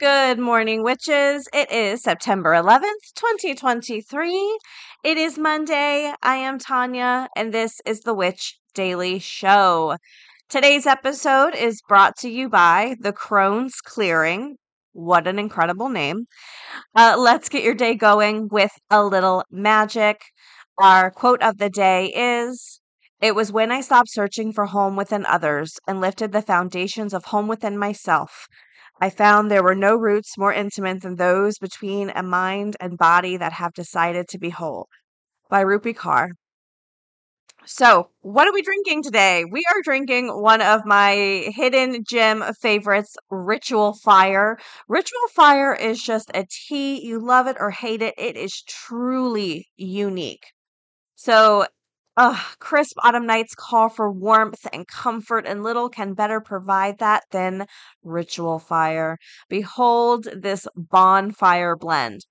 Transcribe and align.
Good 0.00 0.38
morning, 0.38 0.82
witches. 0.82 1.46
It 1.52 1.70
is 1.70 2.02
September 2.02 2.52
11th, 2.52 3.12
2023. 3.16 4.58
It 5.04 5.18
is 5.18 5.36
Monday. 5.36 6.14
I 6.22 6.36
am 6.36 6.58
Tonya, 6.58 7.28
and 7.36 7.52
this 7.52 7.82
is 7.84 8.00
the 8.00 8.14
Witch 8.14 8.58
Daily 8.72 9.18
Show. 9.18 9.98
Today's 10.48 10.86
episode 10.86 11.54
is 11.54 11.82
brought 11.86 12.16
to 12.20 12.30
you 12.30 12.48
by 12.48 12.96
The 12.98 13.12
Crone's 13.12 13.82
Clearing. 13.82 14.56
What 14.94 15.26
an 15.26 15.38
incredible 15.38 15.90
name. 15.90 16.24
Uh, 16.96 17.16
let's 17.18 17.50
get 17.50 17.62
your 17.62 17.74
day 17.74 17.94
going 17.94 18.48
with 18.50 18.72
a 18.88 19.04
little 19.04 19.44
magic. 19.50 20.22
Our 20.78 21.10
quote 21.10 21.42
of 21.42 21.58
the 21.58 21.68
day 21.68 22.06
is 22.16 22.80
It 23.20 23.34
was 23.34 23.52
when 23.52 23.70
I 23.70 23.82
stopped 23.82 24.08
searching 24.08 24.54
for 24.54 24.64
home 24.64 24.96
within 24.96 25.26
others 25.26 25.78
and 25.86 26.00
lifted 26.00 26.32
the 26.32 26.40
foundations 26.40 27.12
of 27.12 27.26
home 27.26 27.48
within 27.48 27.76
myself 27.76 28.48
I 29.00 29.10
found 29.10 29.50
there 29.50 29.62
were 29.62 29.74
no 29.74 29.96
roots 29.96 30.36
more 30.36 30.52
intimate 30.52 31.02
than 31.02 31.16
those 31.16 31.58
between 31.58 32.10
a 32.10 32.22
mind 32.22 32.76
and 32.80 32.98
body 32.98 33.36
that 33.38 33.52
have 33.54 33.72
decided 33.72 34.28
to 34.28 34.38
be 34.38 34.50
whole. 34.50 34.88
By 35.48 35.64
Rupi 35.64 35.94
Kaur. 35.94 36.30
So, 37.66 38.10
what 38.20 38.48
are 38.48 38.52
we 38.52 38.62
drinking 38.62 39.02
today? 39.02 39.44
We 39.44 39.64
are 39.74 39.82
drinking 39.82 40.28
one 40.28 40.60
of 40.60 40.84
my 40.84 41.50
hidden 41.54 42.04
gem 42.08 42.44
favorites, 42.60 43.16
Ritual 43.30 43.94
Fire. 43.94 44.58
Ritual 44.88 45.28
Fire 45.34 45.74
is 45.74 46.02
just 46.02 46.30
a 46.34 46.46
tea. 46.68 47.04
You 47.04 47.24
love 47.24 47.46
it 47.46 47.56
or 47.60 47.70
hate 47.70 48.02
it. 48.02 48.14
It 48.18 48.36
is 48.36 48.62
truly 48.66 49.68
unique. 49.76 50.44
So, 51.16 51.66
Ugh, 52.22 52.36
crisp 52.58 52.98
autumn 53.02 53.24
nights 53.24 53.54
call 53.54 53.88
for 53.88 54.12
warmth 54.12 54.66
and 54.74 54.86
comfort, 54.86 55.46
and 55.46 55.62
little 55.62 55.88
can 55.88 56.12
better 56.12 56.38
provide 56.38 56.98
that 56.98 57.24
than 57.30 57.66
Ritual 58.02 58.58
Fire. 58.58 59.16
Behold 59.48 60.28
this 60.36 60.66
bonfire 60.76 61.76
blend. 61.76 62.26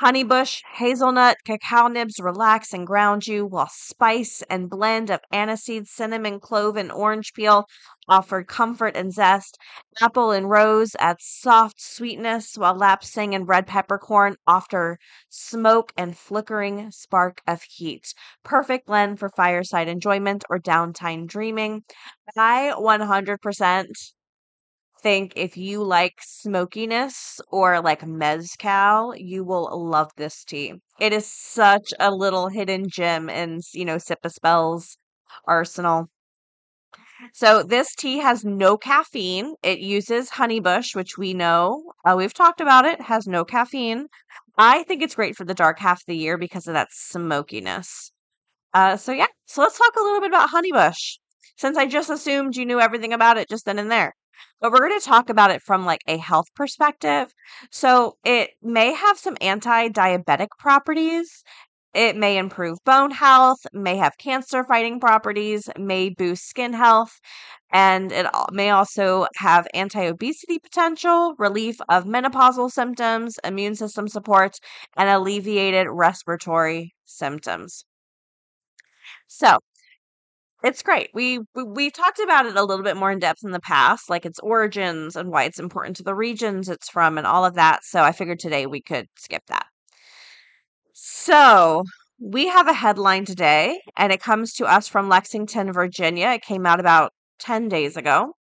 Honeybush, 0.00 0.62
hazelnut, 0.74 1.38
cacao 1.46 1.86
nibs 1.88 2.20
relax 2.20 2.74
and 2.74 2.86
ground 2.86 3.26
you, 3.26 3.46
while 3.46 3.70
spice 3.72 4.42
and 4.50 4.68
blend 4.68 5.08
of 5.10 5.20
aniseed, 5.32 5.86
cinnamon, 5.86 6.40
clove, 6.40 6.76
and 6.76 6.92
orange 6.92 7.32
peel 7.32 7.66
offer 8.08 8.42
comfort 8.44 8.94
and 8.96 9.12
zest. 9.14 9.56
Apple 10.00 10.30
and 10.30 10.50
rose 10.50 10.94
add 10.98 11.16
soft 11.20 11.80
sweetness, 11.80 12.58
while 12.58 12.74
lapsang 12.78 13.34
and 13.34 13.48
red 13.48 13.66
peppercorn 13.66 14.36
offer 14.46 14.98
smoke 15.30 15.92
and 15.96 16.18
flickering 16.18 16.90
spark 16.90 17.40
of 17.46 17.62
heat. 17.62 18.12
Perfect 18.42 18.86
blend 18.86 19.18
for 19.18 19.30
fireside 19.30 19.88
enjoyment 19.88 20.44
or 20.50 20.58
downtime 20.58 21.26
dreaming. 21.26 21.82
I 22.36 22.74
100% 22.76 23.96
think 25.02 25.32
if 25.36 25.56
you 25.56 25.82
like 25.82 26.14
smokiness 26.20 27.40
or 27.48 27.80
like 27.80 28.06
mezcal, 28.06 29.14
you 29.16 29.44
will 29.44 29.68
love 29.88 30.10
this 30.16 30.44
tea. 30.44 30.74
It 31.00 31.12
is 31.12 31.26
such 31.26 31.92
a 32.00 32.10
little 32.10 32.48
hidden 32.48 32.88
gem 32.88 33.28
in, 33.28 33.60
you 33.74 33.84
know, 33.84 33.98
Sip 33.98 34.24
of 34.24 34.32
Spell's 34.32 34.98
arsenal. 35.46 36.08
So 37.34 37.62
this 37.62 37.94
tea 37.94 38.18
has 38.18 38.44
no 38.44 38.76
caffeine. 38.78 39.54
It 39.62 39.80
uses 39.80 40.30
honeybush, 40.30 40.94
which 40.94 41.18
we 41.18 41.34
know 41.34 41.92
uh, 42.04 42.14
we've 42.16 42.32
talked 42.34 42.60
about 42.60 42.84
it. 42.86 43.00
Has 43.02 43.26
no 43.26 43.44
caffeine. 43.44 44.08
I 44.56 44.82
think 44.84 45.02
it's 45.02 45.14
great 45.14 45.36
for 45.36 45.44
the 45.44 45.54
dark 45.54 45.78
half 45.78 45.98
of 46.00 46.06
the 46.06 46.16
year 46.16 46.38
because 46.38 46.66
of 46.66 46.74
that 46.74 46.88
smokiness. 46.90 48.12
Uh, 48.74 48.96
so 48.96 49.12
yeah, 49.12 49.28
so 49.46 49.62
let's 49.62 49.78
talk 49.78 49.96
a 49.96 50.02
little 50.02 50.20
bit 50.20 50.30
about 50.30 50.50
honeybush. 50.50 51.18
Since 51.56 51.78
I 51.78 51.86
just 51.86 52.10
assumed 52.10 52.56
you 52.56 52.66
knew 52.66 52.80
everything 52.80 53.12
about 53.12 53.38
it 53.38 53.48
just 53.48 53.66
then 53.66 53.78
and 53.78 53.90
there 53.90 54.14
but 54.60 54.72
we're 54.72 54.86
going 54.86 54.98
to 54.98 55.04
talk 55.04 55.30
about 55.30 55.50
it 55.50 55.62
from 55.62 55.84
like 55.84 56.02
a 56.06 56.16
health 56.18 56.46
perspective. 56.54 57.32
So 57.70 58.16
it 58.24 58.50
may 58.62 58.92
have 58.92 59.18
some 59.18 59.36
anti-diabetic 59.40 60.48
properties. 60.58 61.42
It 61.94 62.16
may 62.16 62.38
improve 62.38 62.78
bone 62.84 63.10
health, 63.10 63.58
may 63.72 63.96
have 63.96 64.16
cancer 64.18 64.64
fighting 64.64 64.98
properties, 64.98 65.68
may 65.78 66.08
boost 66.08 66.48
skin 66.48 66.72
health, 66.72 67.20
and 67.70 68.12
it 68.12 68.26
may 68.52 68.70
also 68.70 69.26
have 69.36 69.66
anti 69.74 70.04
obesity 70.06 70.58
potential, 70.58 71.34
relief 71.38 71.76
of 71.88 72.04
menopausal 72.04 72.70
symptoms, 72.70 73.36
immune 73.44 73.74
system 73.74 74.08
support, 74.08 74.58
and 74.96 75.08
alleviated 75.08 75.86
respiratory 75.90 76.94
symptoms. 77.04 77.84
So, 79.26 79.58
it's 80.64 80.82
great. 80.82 81.10
We, 81.14 81.40
we 81.54 81.64
we 81.64 81.90
talked 81.90 82.20
about 82.20 82.46
it 82.46 82.56
a 82.56 82.64
little 82.64 82.84
bit 82.84 82.96
more 82.96 83.10
in 83.10 83.18
depth 83.18 83.44
in 83.44 83.50
the 83.50 83.60
past, 83.60 84.08
like 84.08 84.24
its 84.24 84.38
origins 84.40 85.16
and 85.16 85.30
why 85.30 85.44
it's 85.44 85.58
important 85.58 85.96
to 85.96 86.02
the 86.02 86.14
regions 86.14 86.68
it's 86.68 86.88
from 86.88 87.18
and 87.18 87.26
all 87.26 87.44
of 87.44 87.54
that. 87.54 87.84
So 87.84 88.02
I 88.02 88.12
figured 88.12 88.38
today 88.38 88.66
we 88.66 88.80
could 88.80 89.06
skip 89.16 89.42
that. 89.48 89.66
So 90.94 91.84
we 92.20 92.48
have 92.48 92.68
a 92.68 92.72
headline 92.72 93.24
today, 93.24 93.80
and 93.96 94.12
it 94.12 94.22
comes 94.22 94.52
to 94.54 94.66
us 94.66 94.86
from 94.88 95.08
Lexington, 95.08 95.72
Virginia. 95.72 96.28
It 96.28 96.42
came 96.42 96.66
out 96.66 96.80
about 96.80 97.12
10 97.40 97.68
days 97.68 97.96
ago. 97.96 98.34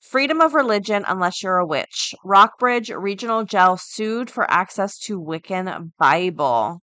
Freedom 0.00 0.40
of 0.40 0.54
religion 0.54 1.04
unless 1.08 1.42
you're 1.42 1.56
a 1.56 1.66
witch. 1.66 2.14
Rockbridge 2.24 2.90
Regional 2.90 3.44
Jail 3.44 3.76
sued 3.76 4.30
for 4.30 4.48
access 4.50 4.98
to 4.98 5.20
Wiccan 5.20 5.92
Bible. 5.98 6.80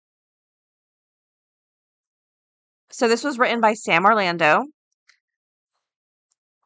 So 2.91 3.07
this 3.07 3.23
was 3.23 3.37
written 3.37 3.61
by 3.61 3.73
Sam 3.73 4.05
Orlando. 4.05 4.65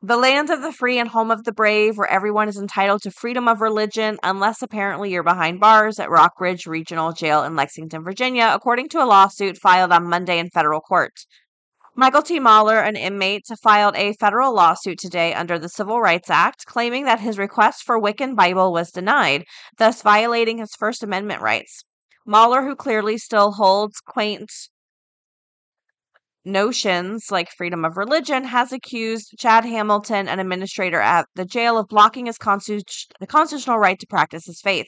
The 0.02 0.18
land 0.18 0.50
of 0.50 0.62
the 0.62 0.72
free 0.72 0.98
and 0.98 1.10
home 1.10 1.32
of 1.32 1.44
the 1.44 1.54
brave, 1.54 1.98
where 1.98 2.10
everyone 2.10 2.50
is 2.50 2.58
entitled 2.58 3.02
to 3.04 3.12
freedom 3.12 3.48
of 3.48 3.62
religion, 3.62 4.18
unless 4.24 4.62
apparently 4.62 5.12
you're 5.12 5.24
behind 5.24 5.60
bars 5.60 6.00
at 6.00 6.10
Rockbridge 6.10 6.66
Regional 6.66 7.14
Jail 7.14 7.44
in 7.44 7.56
Lexington, 7.56 8.04
Virginia, 8.04 8.52
according 8.54 8.90
to 8.90 9.04
a 9.04 9.06
lawsuit 9.06 9.58
filed 9.58 9.92
on 9.92 10.10
Monday 10.10 10.40
in 10.40 10.50
federal 10.50 10.82
court. 10.82 11.14
Michael 11.96 12.22
T. 12.22 12.40
Mahler, 12.40 12.80
an 12.80 12.96
inmate, 12.96 13.46
filed 13.62 13.96
a 13.96 14.14
federal 14.14 14.54
lawsuit 14.54 15.00
today 15.00 15.34
under 15.34 15.60
the 15.60 15.70
Civil 15.70 16.02
Rights 16.02 16.30
Act, 16.30 16.66
claiming 16.66 17.06
that 17.06 17.20
his 17.20 17.38
request 17.38 17.84
for 17.84 18.02
Wiccan 18.02 18.36
Bible 18.36 18.74
was 18.74 18.92
denied, 18.92 19.44
thus 19.78 20.02
violating 20.02 20.58
his 20.58 20.76
First 20.78 21.04
Amendment 21.04 21.42
rights. 21.42 21.84
Mahler, 22.26 22.64
who 22.64 22.76
clearly 22.76 23.18
still 23.18 23.52
holds 23.52 24.00
quaint 24.00 24.52
notions 26.46 27.32
like 27.32 27.50
freedom 27.52 27.86
of 27.86 27.98
religion 27.98 28.44
has 28.44 28.72
accused 28.72 29.36
Chad 29.38 29.66
Hamilton, 29.66 30.28
an 30.28 30.40
administrator 30.40 31.00
at 31.00 31.28
the 31.36 31.46
jail, 31.46 31.78
of 31.78 31.88
blocking 31.88 32.26
his 32.26 32.38
the 32.38 33.28
constitutional 33.28 33.78
right 33.78 34.00
to 34.00 34.08
practice 34.08 34.46
his 34.46 34.62
faith. 34.62 34.88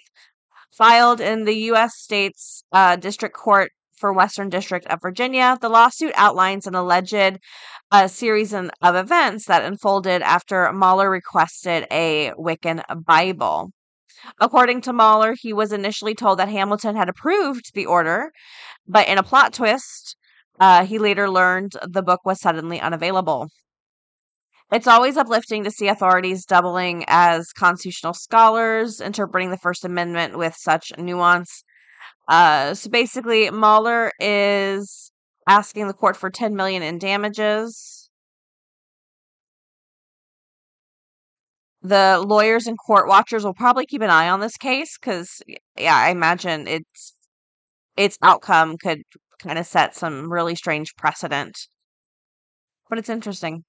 Filed 0.78 1.22
in 1.22 1.46
the 1.46 1.56
U.S. 1.70 1.94
State's 1.96 2.64
uh, 2.72 2.98
District 2.98 3.36
Court 3.36 3.72
for 3.98 4.12
Western 4.12 4.50
District 4.50 4.86
of 4.88 5.00
Virginia, 5.02 5.58
the 5.62 5.70
lawsuit 5.70 6.12
outlines 6.16 6.68
an 6.68 6.76
alleged 6.76 7.40
uh, 7.92 8.08
series 8.08 8.54
of 8.54 8.70
events 8.84 9.46
that 9.46 9.64
unfolded 9.64 10.22
after 10.22 10.72
Mahler 10.74 11.10
requested 11.10 11.88
a 11.92 12.32
Wiccan 12.38 12.84
Bible. 13.06 13.72
According 14.40 14.82
to 14.82 14.94
Mahler, 14.94 15.36
he 15.40 15.54
was 15.54 15.72
initially 15.72 16.16
told 16.16 16.40
that 16.40 16.50
Hamilton 16.50 16.96
had 16.96 17.10
approved 17.10 17.74
the 17.74 17.86
order, 17.86 18.32
but 18.88 19.08
in 19.08 19.18
a 19.18 19.24
plot 19.24 19.54
twist, 19.54 20.18
uh, 20.60 20.86
he 20.86 21.00
later 21.00 21.30
learned 21.30 21.74
the 21.88 22.04
book 22.04 22.22
was 22.26 22.40
suddenly 22.40 22.80
unavailable. 22.80 23.50
It's 24.72 24.88
always 24.88 25.16
uplifting 25.16 25.64
to 25.64 25.72
see 25.72 25.88
authorities 25.88 26.46
doubling 26.46 27.06
as 27.08 27.52
constitutional 27.54 28.14
scholars, 28.14 29.00
interpreting 29.00 29.52
the 29.52 29.58
First 29.58 29.86
Amendment 29.86 30.38
with 30.38 30.56
such 30.56 30.92
nuance. 30.98 31.64
Uh, 32.28 32.74
so 32.74 32.90
basically, 32.90 33.50
Mahler 33.52 34.12
is 34.20 35.12
asking 35.48 35.88
the 35.88 35.94
court 35.94 36.18
for 36.18 36.30
10 36.32 36.56
million 36.56 36.82
in 36.82 36.98
damages. 36.98 38.10
The 41.84 42.24
lawyers 42.26 42.66
and 42.66 42.78
court 42.80 43.08
watchers 43.08 43.44
will 43.46 43.54
probably 43.54 43.86
keep 43.86 44.02
an 44.02 44.10
eye 44.10 44.30
on 44.30 44.40
this 44.40 44.58
case 44.58 44.98
because, 44.98 45.44
yeah, 45.78 45.96
I 45.96 46.10
imagine 46.10 46.68
its 46.68 47.14
its 47.96 48.18
outcome 48.22 48.78
could 48.78 49.04
kind 49.40 49.60
of 49.60 49.66
set 49.66 49.96
some 49.96 50.32
really 50.32 50.56
strange 50.56 50.96
precedent. 50.96 51.68
But 52.90 53.00
it's 53.00 53.10
interesting. 53.10 53.64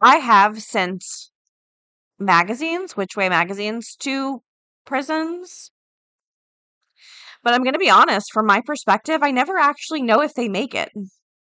I 0.00 0.16
have 0.16 0.62
sent 0.62 1.04
magazines, 2.18 2.96
Witch 2.96 3.16
Way 3.16 3.28
magazines, 3.28 3.96
to 4.00 4.42
prisons. 4.84 5.70
But 7.42 7.54
I'm 7.54 7.62
going 7.62 7.74
to 7.74 7.78
be 7.78 7.90
honest, 7.90 8.32
from 8.32 8.46
my 8.46 8.60
perspective, 8.60 9.22
I 9.22 9.30
never 9.30 9.56
actually 9.58 10.02
know 10.02 10.20
if 10.22 10.34
they 10.34 10.48
make 10.48 10.74
it. 10.74 10.90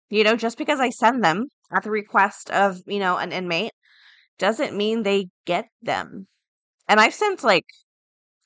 You 0.08 0.24
know, 0.24 0.36
just 0.36 0.58
because 0.58 0.80
I 0.80 0.90
send 0.90 1.22
them 1.22 1.46
at 1.72 1.84
the 1.84 1.90
request 1.90 2.50
of, 2.50 2.80
you 2.86 2.98
know, 2.98 3.16
an 3.16 3.32
inmate 3.32 3.72
doesn't 4.38 4.76
mean 4.76 5.02
they 5.02 5.28
get 5.46 5.66
them. 5.82 6.26
And 6.88 7.00
I've 7.00 7.14
sent 7.14 7.44
like 7.44 7.66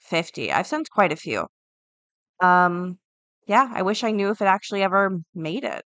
50. 0.00 0.52
I've 0.52 0.67
sent 0.67 0.91
quite 0.91 1.12
a 1.12 1.17
few. 1.17 1.46
Um 2.41 2.99
yeah, 3.46 3.70
I 3.73 3.82
wish 3.82 4.05
I 4.05 4.11
knew 4.11 4.31
if 4.31 4.41
it 4.41 4.46
actually 4.46 4.82
ever 4.82 5.19
made 5.35 5.64
it, 5.64 5.85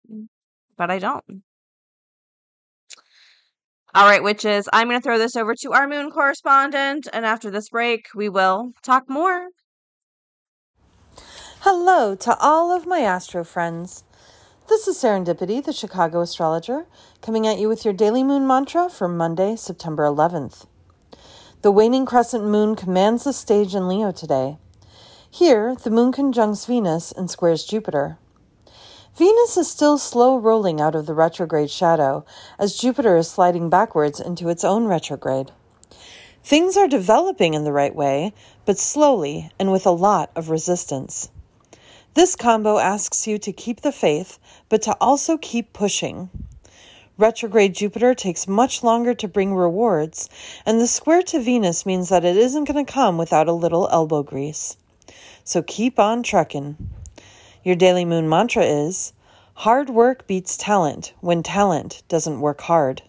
but 0.77 0.91
I 0.91 0.99
don't. 0.99 1.43
All 3.95 4.05
right, 4.07 4.23
witches, 4.23 4.69
I'm 4.73 4.89
going 4.89 5.01
to 5.01 5.03
throw 5.03 5.19
this 5.19 5.35
over 5.35 5.55
to 5.55 5.73
our 5.73 5.89
moon 5.89 6.11
correspondent, 6.11 7.09
and 7.13 7.25
after 7.25 7.51
this 7.51 7.71
break, 7.71 8.07
we 8.15 8.29
will 8.29 8.73
talk 8.83 9.09
more. 9.09 9.49
Hello 11.61 12.15
to 12.15 12.37
all 12.39 12.71
of 12.71 12.87
my 12.87 13.01
astro 13.01 13.45
friends. 13.45 14.05
This 14.69 14.87
is 14.87 14.99
Serendipity, 14.99 15.65
the 15.65 15.73
Chicago 15.73 16.21
astrologer, 16.21 16.87
coming 17.23 17.47
at 17.47 17.59
you 17.59 17.69
with 17.69 17.85
your 17.85 17.95
daily 17.95 18.23
moon 18.23 18.47
mantra 18.47 18.91
for 18.91 19.09
Monday, 19.09 19.57
September 19.57 20.05
11th. 20.05 20.67
The 21.63 21.73
waning 21.73 22.07
crescent 22.07 22.45
moon 22.45 22.77
commands 22.77 23.25
the 23.25 23.33
stage 23.33 23.75
in 23.75 23.89
Leo 23.89 24.13
today. 24.13 24.59
Here, 25.31 25.77
the 25.77 25.91
moon 25.91 26.11
conjuncts 26.11 26.65
Venus 26.65 27.13
and 27.13 27.31
squares 27.31 27.65
Jupiter. 27.65 28.19
Venus 29.17 29.57
is 29.57 29.71
still 29.71 29.99
slow 29.99 30.39
rolling 30.39 30.81
out 30.81 30.95
of 30.95 31.07
the 31.07 31.15
retrograde 31.15 31.71
shadow 31.71 32.25
as 32.59 32.79
Jupiter 32.79 33.17
is 33.17 33.31
sliding 33.31 33.69
backwards 33.69 34.21
into 34.21 34.49
its 34.49 34.65
own 34.65 34.87
retrograde. 34.87 35.51
Things 36.43 36.77
are 36.77 36.89
developing 36.89 37.53
in 37.53 37.65
the 37.65 37.73
right 37.73 37.95
way, 37.95 38.33
but 38.65 38.79
slowly 38.79 39.51
and 39.59 39.71
with 39.71 39.85
a 39.85 39.91
lot 39.91 40.31
of 40.35 40.51
resistance. 40.51 41.31
This 42.15 42.35
combo 42.35 42.79
asks 42.79 43.27
you 43.27 43.39
to 43.39 43.53
keep 43.53 43.83
the 43.83 43.93
faith, 43.93 44.39
but 44.69 44.81
to 44.83 44.97
also 45.01 45.37
keep 45.37 45.73
pushing. 45.73 46.31
Retrograde 47.19 47.75
Jupiter 47.75 48.15
takes 48.15 48.49
much 48.49 48.83
longer 48.83 49.13
to 49.15 49.29
bring 49.29 49.55
rewards, 49.55 50.31
and 50.65 50.81
the 50.81 50.87
square 50.87 51.23
to 51.25 51.41
Venus 51.41 51.85
means 51.85 52.09
that 52.09 52.25
it 52.25 52.37
isn't 52.37 52.65
going 52.65 52.85
to 52.85 52.91
come 52.91 53.19
without 53.19 53.49
a 53.49 53.53
little 53.53 53.89
elbow 53.91 54.23
grease. 54.23 54.77
So 55.49 55.63
keep 55.63 55.99
on 55.99 56.23
trucking. 56.23 56.77
Your 57.65 57.75
daily 57.75 58.05
moon 58.05 58.29
mantra 58.29 58.65
is 58.65 59.15
hard 59.55 59.89
work 59.89 60.27
beats 60.27 60.59
talent 60.59 61.15
when 61.21 61.43
talent 61.43 62.03
doesn't 62.07 62.43
work 62.43 62.61
hard. 62.61 63.01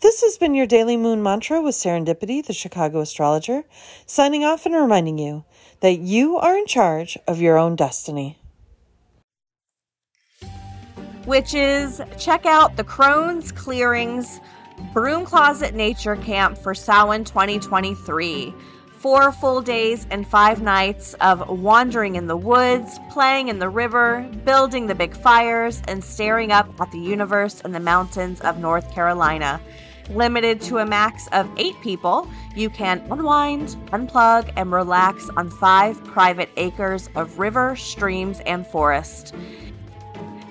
This 0.00 0.20
has 0.22 0.36
been 0.36 0.56
your 0.56 0.66
daily 0.66 0.96
moon 0.96 1.22
mantra 1.22 1.62
with 1.62 1.76
Serendipity, 1.76 2.44
the 2.44 2.52
Chicago 2.52 2.98
astrologer, 2.98 3.62
signing 4.04 4.42
off 4.42 4.66
and 4.66 4.74
reminding 4.74 5.16
you 5.16 5.44
that 5.78 6.00
you 6.00 6.38
are 6.38 6.58
in 6.58 6.66
charge 6.66 7.16
of 7.28 7.40
your 7.40 7.56
own 7.56 7.76
destiny. 7.76 8.36
Witches 11.24 12.00
check 12.18 12.46
out 12.46 12.76
the 12.76 12.82
Crone's 12.82 13.52
Clearings 13.52 14.40
Broom 14.92 15.24
Closet 15.24 15.72
Nature 15.72 16.16
Camp 16.16 16.58
for 16.58 16.74
Samhain 16.74 17.22
2023. 17.22 18.52
Four 19.04 19.32
full 19.32 19.60
days 19.60 20.06
and 20.10 20.26
five 20.26 20.62
nights 20.62 21.12
of 21.20 21.46
wandering 21.50 22.16
in 22.16 22.26
the 22.26 22.38
woods, 22.38 22.98
playing 23.10 23.48
in 23.48 23.58
the 23.58 23.68
river, 23.68 24.26
building 24.46 24.86
the 24.86 24.94
big 24.94 25.14
fires, 25.14 25.82
and 25.88 26.02
staring 26.02 26.50
up 26.50 26.70
at 26.80 26.90
the 26.90 26.98
universe 26.98 27.60
and 27.60 27.74
the 27.74 27.80
mountains 27.80 28.40
of 28.40 28.56
North 28.56 28.90
Carolina. 28.94 29.60
Limited 30.08 30.62
to 30.62 30.78
a 30.78 30.86
max 30.86 31.28
of 31.32 31.46
eight 31.58 31.78
people, 31.82 32.26
you 32.56 32.70
can 32.70 33.06
unwind, 33.10 33.76
unplug, 33.88 34.50
and 34.56 34.72
relax 34.72 35.28
on 35.36 35.50
five 35.50 36.02
private 36.04 36.48
acres 36.56 37.10
of 37.14 37.38
river, 37.38 37.76
streams, 37.76 38.40
and 38.46 38.66
forest. 38.66 39.34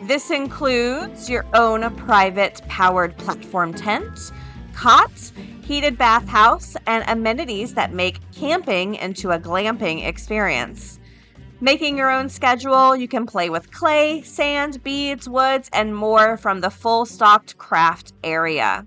This 0.03 0.29
includes 0.29 1.27
your 1.27 1.47
own 1.55 1.89
private 1.95 2.61
powered 2.67 3.17
platform 3.17 3.73
tent, 3.73 4.31
cots, 4.73 5.33
heated 5.63 5.97
bathhouse, 5.97 6.75
and 6.87 7.03
amenities 7.07 7.73
that 7.73 7.93
make 7.93 8.19
camping 8.33 8.95
into 8.95 9.31
a 9.31 9.39
glamping 9.39 10.05
experience. 10.05 10.99
Making 11.61 11.97
your 11.97 12.11
own 12.11 12.27
schedule, 12.27 12.93
you 12.95 13.07
can 13.07 13.25
play 13.25 13.49
with 13.49 13.71
clay, 13.71 14.21
sand, 14.23 14.83
beads, 14.83 15.29
woods, 15.29 15.69
and 15.71 15.95
more 15.95 16.35
from 16.35 16.59
the 16.59 16.69
full 16.69 17.05
stocked 17.05 17.57
craft 17.57 18.11
area. 18.23 18.85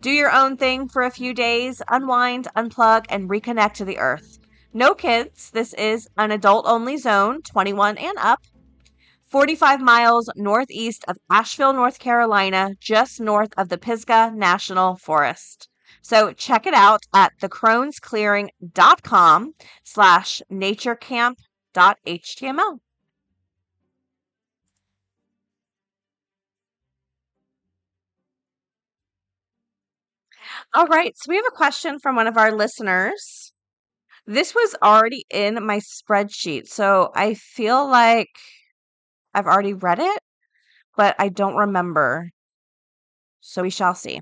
Do 0.00 0.10
your 0.10 0.32
own 0.32 0.56
thing 0.56 0.88
for 0.88 1.02
a 1.02 1.10
few 1.10 1.34
days, 1.34 1.82
unwind, 1.88 2.48
unplug, 2.56 3.04
and 3.10 3.28
reconnect 3.28 3.74
to 3.74 3.84
the 3.84 3.98
earth. 3.98 4.38
No 4.72 4.94
kids. 4.94 5.50
This 5.50 5.74
is 5.74 6.08
an 6.16 6.30
adult 6.30 6.64
only 6.66 6.96
zone, 6.96 7.42
21 7.42 7.98
and 7.98 8.16
up. 8.18 8.40
45 9.26 9.80
miles 9.80 10.30
northeast 10.36 11.04
of 11.08 11.18
Asheville, 11.30 11.74
North 11.74 11.98
Carolina, 11.98 12.70
just 12.80 13.20
north 13.20 13.52
of 13.58 13.68
the 13.68 13.76
Pisgah 13.76 14.32
National 14.34 14.96
Forest. 14.96 15.68
So 16.08 16.32
check 16.32 16.66
it 16.68 16.74
out 16.74 17.02
at 17.12 17.36
thecronesclearing.com 17.40 19.54
slash 19.82 20.40
naturecamp.html. 20.52 22.78
All 30.74 30.86
right. 30.86 31.16
So 31.16 31.30
we 31.30 31.36
have 31.36 31.44
a 31.46 31.50
question 31.56 31.98
from 31.98 32.16
one 32.16 32.26
of 32.26 32.36
our 32.36 32.52
listeners. 32.52 33.52
This 34.26 34.54
was 34.54 34.74
already 34.82 35.24
in 35.30 35.64
my 35.66 35.78
spreadsheet. 35.80 36.68
So 36.68 37.10
I 37.14 37.34
feel 37.34 37.88
like 37.88 38.30
I've 39.34 39.46
already 39.46 39.72
read 39.72 40.00
it, 40.00 40.18
but 40.96 41.16
I 41.18 41.30
don't 41.30 41.56
remember. 41.56 42.30
So 43.40 43.62
we 43.62 43.70
shall 43.70 43.94
see. 43.94 44.20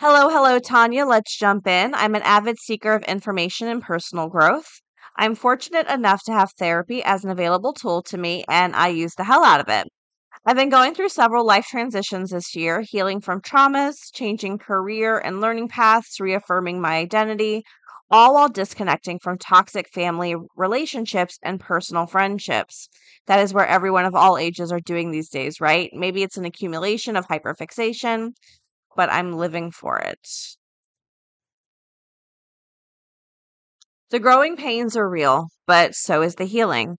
Hello, 0.00 0.28
hello, 0.28 0.60
Tonya. 0.60 1.04
Let's 1.04 1.36
jump 1.36 1.66
in. 1.66 1.92
I'm 1.92 2.14
an 2.14 2.22
avid 2.22 2.60
seeker 2.60 2.94
of 2.94 3.02
information 3.02 3.66
and 3.66 3.82
personal 3.82 4.28
growth. 4.28 4.80
I'm 5.16 5.34
fortunate 5.34 5.88
enough 5.88 6.22
to 6.26 6.32
have 6.32 6.52
therapy 6.52 7.02
as 7.02 7.24
an 7.24 7.30
available 7.30 7.72
tool 7.72 8.02
to 8.02 8.16
me, 8.16 8.44
and 8.48 8.76
I 8.76 8.88
use 8.88 9.16
the 9.16 9.24
hell 9.24 9.44
out 9.44 9.58
of 9.58 9.68
it. 9.68 9.88
I've 10.46 10.56
been 10.56 10.68
going 10.68 10.94
through 10.94 11.08
several 11.08 11.44
life 11.44 11.66
transitions 11.66 12.30
this 12.30 12.54
year, 12.54 12.82
healing 12.82 13.20
from 13.20 13.40
traumas, 13.40 13.96
changing 14.14 14.58
career 14.58 15.18
and 15.18 15.40
learning 15.40 15.68
paths, 15.68 16.20
reaffirming 16.20 16.80
my 16.80 16.98
identity, 16.98 17.64
all 18.10 18.34
while 18.34 18.48
disconnecting 18.48 19.18
from 19.18 19.38
toxic 19.38 19.88
family 19.88 20.36
relationships 20.56 21.40
and 21.42 21.58
personal 21.58 22.06
friendships. 22.06 22.88
That 23.26 23.40
is 23.40 23.52
where 23.52 23.66
everyone 23.66 24.04
of 24.04 24.14
all 24.14 24.38
ages 24.38 24.70
are 24.70 24.80
doing 24.80 25.10
these 25.10 25.28
days, 25.28 25.60
right? 25.60 25.90
Maybe 25.92 26.22
it's 26.22 26.36
an 26.36 26.44
accumulation 26.44 27.16
of 27.16 27.26
hyperfixation, 27.26 28.30
but 28.98 29.10
I'm 29.10 29.32
living 29.32 29.72
for 29.72 29.98
it. 30.00 30.28
The 34.10 34.18
growing 34.20 34.56
pains 34.56 34.98
are 34.98 35.08
real, 35.08 35.48
but 35.66 35.94
so 35.94 36.20
is 36.20 36.34
the 36.34 36.44
healing. 36.44 36.98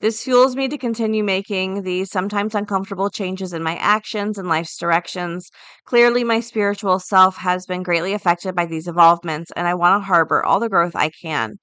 This 0.00 0.24
fuels 0.24 0.56
me 0.56 0.68
to 0.68 0.78
continue 0.78 1.22
making 1.22 1.82
these 1.82 2.10
sometimes 2.10 2.54
uncomfortable 2.54 3.10
changes 3.10 3.52
in 3.52 3.62
my 3.62 3.76
actions 3.76 4.38
and 4.38 4.48
life's 4.48 4.78
directions. 4.78 5.50
Clearly, 5.84 6.24
my 6.24 6.40
spiritual 6.40 6.98
self 6.98 7.36
has 7.36 7.66
been 7.66 7.82
greatly 7.82 8.14
affected 8.14 8.54
by 8.54 8.64
these 8.64 8.88
evolvements, 8.88 9.50
and 9.54 9.68
I 9.68 9.74
want 9.74 10.00
to 10.00 10.06
harbor 10.06 10.42
all 10.42 10.60
the 10.60 10.70
growth 10.70 10.96
I 10.96 11.10
can. 11.10 11.58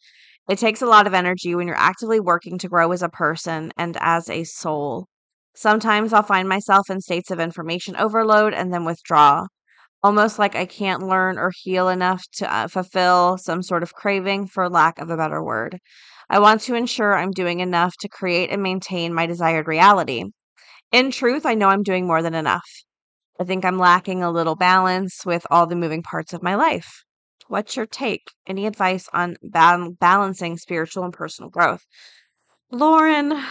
It 0.50 0.60
takes 0.60 0.82
a 0.82 0.88
lot 0.88 1.08
of 1.08 1.14
energy 1.14 1.56
when 1.56 1.68
you're 1.68 1.78
actively 1.78 2.20
working 2.20 2.58
to 2.60 2.70
grow 2.70 2.92
as 2.92 3.04
a 3.04 3.10
person 3.10 3.72
and 3.78 3.98
as 4.02 4.30
a 4.30 4.44
soul. 4.44 5.08
Sometimes 5.56 6.14
I'll 6.14 6.24
find 6.24 6.50
myself 6.50 6.90
in 6.90 7.02
states 7.02 7.32
of 7.32 7.40
information 7.40 7.96
overload 7.96 8.54
and 8.54 8.74
then 8.74 8.86
withdraw, 8.86 9.48
almost 10.08 10.40
like 10.40 10.56
I 10.56 10.66
can't 10.66 11.04
learn 11.04 11.38
or 11.38 11.52
heal 11.54 11.90
enough 11.90 12.24
to 12.38 12.50
uh, 12.52 12.70
fulfill 12.70 13.38
some 13.38 13.62
sort 13.62 13.84
of 13.84 13.94
craving, 13.94 14.48
for 14.48 14.70
lack 14.70 15.00
of 15.00 15.10
a 15.10 15.18
better 15.18 15.44
word. 15.44 15.80
I 16.30 16.40
want 16.40 16.62
to 16.62 16.76
ensure 16.76 17.14
I'm 17.14 17.32
doing 17.32 17.60
enough 17.60 17.94
to 18.00 18.08
create 18.08 18.50
and 18.50 18.64
maintain 18.64 19.14
my 19.14 19.26
desired 19.26 19.68
reality. 19.68 20.24
In 20.94 21.12
truth, 21.12 21.46
I 21.46 21.56
know 21.56 21.68
I'm 21.68 21.84
doing 21.84 22.08
more 22.08 22.22
than 22.22 22.36
enough. 22.36 22.70
I 23.38 23.44
think 23.44 23.66
I'm 23.66 23.78
lacking 23.78 24.24
a 24.24 24.32
little 24.32 24.56
balance 24.56 25.26
with 25.26 25.46
all 25.52 25.68
the 25.68 25.76
moving 25.76 26.04
parts 26.04 26.32
of 26.32 26.42
my 26.42 26.56
life. 26.56 27.04
What's 27.50 27.76
your 27.76 27.86
take? 27.86 28.32
Any 28.48 28.66
advice 28.66 29.10
on 29.12 29.36
ba- 29.44 29.90
balancing 30.00 30.58
spiritual 30.58 31.04
and 31.04 31.12
personal 31.14 31.50
growth? 31.50 31.86
Lauren, 32.72 33.34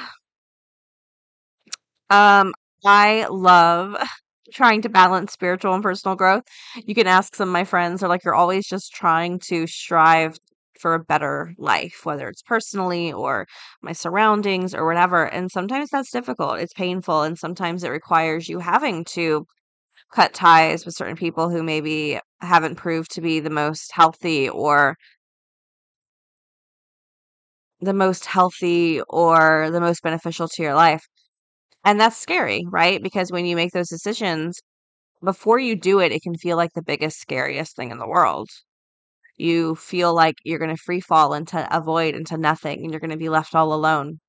um, 2.08 2.54
I 2.82 3.26
love 3.28 3.98
trying 4.56 4.82
to 4.82 4.88
balance 4.88 5.32
spiritual 5.32 5.74
and 5.74 5.82
personal 5.82 6.16
growth. 6.16 6.44
You 6.86 6.94
can 6.94 7.06
ask 7.06 7.34
some 7.36 7.48
of 7.48 7.52
my 7.52 7.64
friends, 7.64 8.00
they're 8.00 8.08
like, 8.08 8.24
you're 8.24 8.34
always 8.34 8.66
just 8.66 8.92
trying 8.92 9.38
to 9.48 9.66
strive 9.66 10.38
for 10.80 10.94
a 10.94 11.04
better 11.04 11.54
life, 11.58 12.00
whether 12.04 12.28
it's 12.28 12.42
personally 12.42 13.12
or 13.12 13.46
my 13.82 13.92
surroundings 13.92 14.74
or 14.74 14.86
whatever. 14.86 15.24
And 15.24 15.50
sometimes 15.50 15.90
that's 15.90 16.10
difficult. 16.10 16.58
It's 16.60 16.74
painful. 16.74 17.22
And 17.22 17.38
sometimes 17.38 17.84
it 17.84 17.90
requires 17.90 18.48
you 18.48 18.58
having 18.58 19.04
to 19.14 19.46
cut 20.12 20.34
ties 20.34 20.84
with 20.84 20.94
certain 20.94 21.16
people 21.16 21.50
who 21.50 21.62
maybe 21.62 22.20
haven't 22.40 22.76
proved 22.76 23.12
to 23.12 23.20
be 23.20 23.40
the 23.40 23.50
most 23.50 23.92
healthy 23.92 24.48
or 24.48 24.96
the 27.80 27.92
most 27.94 28.26
healthy 28.26 29.00
or 29.08 29.70
the 29.70 29.80
most 29.80 30.02
beneficial 30.02 30.48
to 30.48 30.62
your 30.62 30.74
life. 30.74 31.06
And 31.86 31.98
that's 31.98 32.18
scary, 32.18 32.66
right? 32.68 33.02
Because 33.02 33.32
when 33.32 33.46
you 33.46 33.56
make 33.56 33.72
those 33.72 33.88
decisions, 33.88 34.60
before 35.24 35.58
you 35.58 35.76
do 35.76 36.00
it, 36.00 36.12
it 36.12 36.22
can 36.22 36.36
feel 36.36 36.56
like 36.56 36.72
the 36.74 36.82
biggest, 36.82 37.18
scariest 37.20 37.76
thing 37.76 37.90
in 37.92 37.98
the 37.98 38.08
world. 38.08 38.48
You 39.36 39.76
feel 39.76 40.14
like 40.14 40.36
you're 40.44 40.58
going 40.60 40.74
to 40.76 40.82
free 40.82 41.00
fall 41.00 41.34
into 41.34 41.68
a 41.76 41.80
void, 41.80 42.14
into 42.14 42.38
nothing, 42.38 42.82
and 42.82 42.90
you're 42.92 43.00
going 43.00 43.10
to 43.10 43.16
be 43.16 43.30
left 43.30 43.54
all 43.54 43.74
alone. 43.74 44.20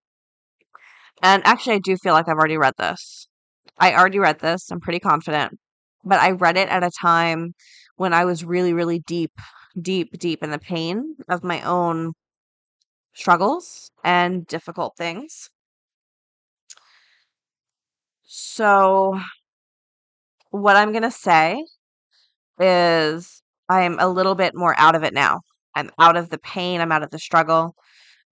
And 1.22 1.46
actually, 1.46 1.76
I 1.76 1.80
do 1.80 1.96
feel 1.98 2.14
like 2.14 2.28
I've 2.28 2.38
already 2.38 2.58
read 2.58 2.74
this. 2.78 3.28
I 3.80 3.94
already 3.94 4.20
read 4.20 4.40
this. 4.40 4.72
I'm 4.72 4.80
pretty 4.80 5.00
confident. 5.00 5.60
But 6.04 6.20
I 6.22 6.32
read 6.32 6.58
it 6.58 6.70
at 6.70 6.84
a 6.84 6.92
time 7.02 7.54
when 7.98 8.14
I 8.14 8.26
was 8.26 8.44
really, 8.46 8.74
really 8.74 9.00
deep, 9.00 9.34
deep, 9.82 10.18
deep 10.20 10.44
in 10.44 10.52
the 10.52 10.60
pain 10.60 11.18
of 11.30 11.44
my 11.44 11.62
own 11.64 12.14
struggles 13.14 13.92
and 14.04 14.48
difficult 14.48 14.96
things. 14.98 15.50
So, 18.28 19.20
what 20.52 20.76
I'm 20.76 20.92
going 20.92 21.04
to 21.04 21.12
say 21.12 21.64
is 22.60 23.44
I'm 23.70 24.00
a 24.00 24.10
little 24.10 24.36
bit 24.36 24.56
more 24.56 24.76
out 24.78 24.96
of 24.96 25.04
it 25.04 25.14
now. 25.14 25.42
I'm 25.76 25.92
out 26.00 26.18
of 26.18 26.30
the 26.30 26.40
pain, 26.40 26.82
I'm 26.82 26.92
out 26.92 27.04
of 27.04 27.12
the 27.12 27.20
struggle. 27.20 27.76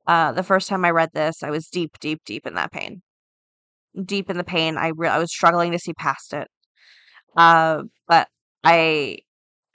Uh, 0.08 0.32
the 0.34 0.44
first 0.44 0.70
time 0.70 0.86
I 0.86 0.92
read 0.92 1.10
this, 1.14 1.44
I 1.44 1.52
was 1.52 1.68
deep, 1.68 2.00
deep, 2.00 2.22
deep 2.26 2.48
in 2.48 2.56
that 2.56 2.72
pain. 2.72 3.02
Deep 4.04 4.30
in 4.30 4.38
the 4.38 4.44
pain. 4.44 4.78
I 4.78 4.90
re- 4.96 5.10
I 5.10 5.20
was 5.20 5.32
struggling 5.32 5.72
to 5.72 5.80
see 5.80 5.94
past 5.94 6.34
it. 6.34 6.48
Uh, 7.38 7.84
but 8.08 8.28
I 8.64 9.20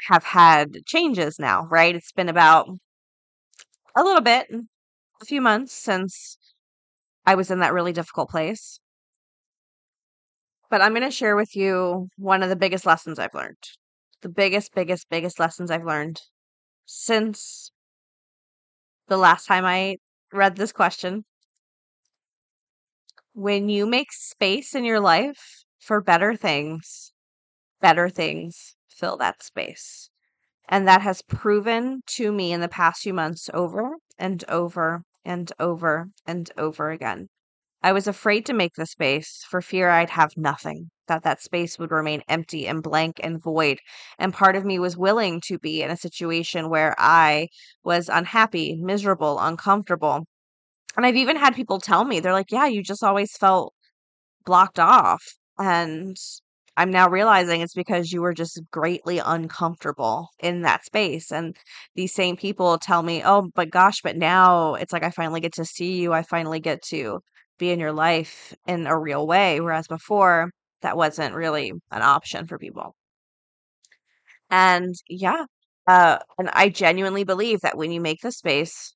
have 0.09 0.25
had 0.25 0.87
changes 0.87 1.39
now, 1.39 1.67
right? 1.71 1.95
It's 1.95 2.13
been 2.13 2.29
about 2.29 2.69
a 3.97 4.03
little 4.03 4.21
bit, 4.21 4.47
a 5.21 5.25
few 5.25 5.41
months 5.41 5.73
since 5.73 6.39
I 7.27 7.35
was 7.35 7.51
in 7.51 7.61
that 7.61 7.73
really 7.75 7.93
difficult 7.93 8.31
place. 8.31 8.81
But 10.71 10.81
I'm 10.81 10.93
going 10.93 11.03
to 11.03 11.11
share 11.11 11.35
with 11.35 11.57
you 11.57 12.09
one 12.17 12.43
of 12.45 12.49
the 12.49 12.57
biggest 12.57 12.87
lessons 12.87 13.19
I've 13.19 13.35
learned. 13.35 13.59
The 14.23 14.29
biggest, 14.29 14.73
biggest, 14.73 15.09
biggest 15.11 15.41
lessons 15.41 15.71
I've 15.71 15.85
learned 15.85 16.21
since 16.87 17.73
the 19.09 19.17
last 19.17 19.47
time 19.47 19.65
I 19.65 19.97
read 20.33 20.57
this 20.57 20.71
question. 20.73 21.25
When 23.33 23.69
you 23.69 23.85
make 23.85 24.13
space 24.13 24.75
in 24.75 24.85
your 24.85 25.01
life 25.01 25.65
for 25.81 26.01
better 26.01 26.37
things, 26.37 27.13
better 27.81 28.09
things 28.09 28.77
fill 28.89 29.17
that 29.17 29.43
space. 29.43 30.11
And 30.69 30.87
that 30.87 31.03
has 31.03 31.23
proven 31.23 32.03
to 32.15 32.31
me 32.31 32.53
in 32.53 32.61
the 32.61 32.69
past 32.69 33.03
few 33.03 33.15
months 33.15 33.51
over 33.53 33.97
and 34.19 34.45
over 34.49 35.03
and 35.25 35.53
over 35.59 36.11
and 36.27 36.51
over 36.57 36.91
again. 36.91 37.29
I 37.83 37.93
was 37.93 38.07
afraid 38.07 38.45
to 38.47 38.53
make 38.53 38.75
the 38.75 38.85
space 38.87 39.45
for 39.49 39.63
fear 39.63 39.89
I'd 39.89 40.11
have 40.11 40.37
nothing, 40.37 40.91
that 41.09 41.23
that 41.23 41.41
space 41.41 41.79
would 41.79 41.91
remain 41.91 42.23
empty 42.29 42.67
and 42.67 42.83
blank 42.83 43.21
and 43.23 43.43
void. 43.43 43.79
And 44.19 44.35
part 44.35 44.55
of 44.55 44.67
me 44.67 44.79
was 44.79 44.99
willing 44.99 45.41
to 45.47 45.59
be 45.59 45.83
in 45.83 45.91
a 45.91 45.97
situation 45.97 46.69
where 46.69 46.95
I 46.99 47.49
was 47.83 48.11
unhappy, 48.11 48.77
miserable, 48.77 49.39
uncomfortable. 49.41 50.27
And 50.97 51.07
I've 51.07 51.17
even 51.17 51.37
had 51.37 51.55
people 51.55 51.81
tell 51.81 52.05
me, 52.05 52.21
they're 52.21 52.33
like, 52.33 52.53
yeah, 52.53 52.67
you 52.67 52.83
just 52.83 53.05
always 53.05 53.37
felt 53.37 53.75
blocked 54.45 54.79
off. 54.79 55.25
And 55.59 56.17
I'm 56.77 56.91
now 56.91 57.09
realizing 57.09 57.61
it's 57.61 57.75
because 57.75 58.13
you 58.13 58.23
were 58.23 58.35
just 58.35 58.61
greatly 58.71 59.19
uncomfortable 59.19 60.29
in 60.41 60.63
that 60.63 60.85
space. 60.85 61.33
And 61.33 61.57
these 61.95 62.15
same 62.15 62.37
people 62.37 62.79
tell 62.79 63.03
me, 63.03 63.23
oh, 63.25 63.51
but 63.55 63.71
gosh, 63.71 64.01
but 64.03 64.17
now 64.17 64.75
it's 64.75 64.93
like 64.93 65.03
I 65.03 65.11
finally 65.11 65.41
get 65.41 65.55
to 65.55 65.65
see 65.65 66.01
you. 66.01 66.13
I 66.13 66.23
finally 66.23 66.61
get 66.61 66.83
to 66.85 67.21
be 67.61 67.71
in 67.71 67.79
your 67.81 67.93
life 67.93 68.55
in 68.67 68.89
a 68.89 68.99
real 68.99 69.27
way. 69.27 69.61
Whereas 69.61 69.87
before, 69.87 70.51
that 70.83 70.97
wasn't 70.97 71.35
really 71.37 71.71
an 71.93 72.03
option 72.03 72.47
for 72.49 72.59
people. 72.59 72.97
And 74.51 74.95
yeah, 75.09 75.45
uh, 75.87 76.19
and 76.39 76.51
I 76.53 76.69
genuinely 76.69 77.25
believe 77.25 77.61
that 77.61 77.77
when 77.77 77.93
you 77.93 78.01
make 78.01 78.21
the 78.23 78.33
space, 78.33 78.95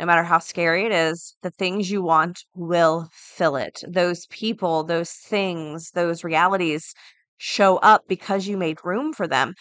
no 0.00 0.06
matter 0.06 0.22
how 0.22 0.38
scary 0.38 0.84
it 0.86 0.92
is, 0.92 1.36
the 1.42 1.50
things 1.50 1.90
you 1.90 2.02
want 2.02 2.44
will 2.54 3.08
fill 3.12 3.56
it. 3.56 3.82
Those 3.86 4.26
people, 4.26 4.84
those 4.84 5.12
things, 5.12 5.90
those 5.92 6.24
realities 6.24 6.94
show 7.36 7.76
up 7.78 8.02
because 8.08 8.46
you 8.46 8.56
made 8.56 8.84
room 8.84 9.12
for 9.12 9.26
them. 9.26 9.54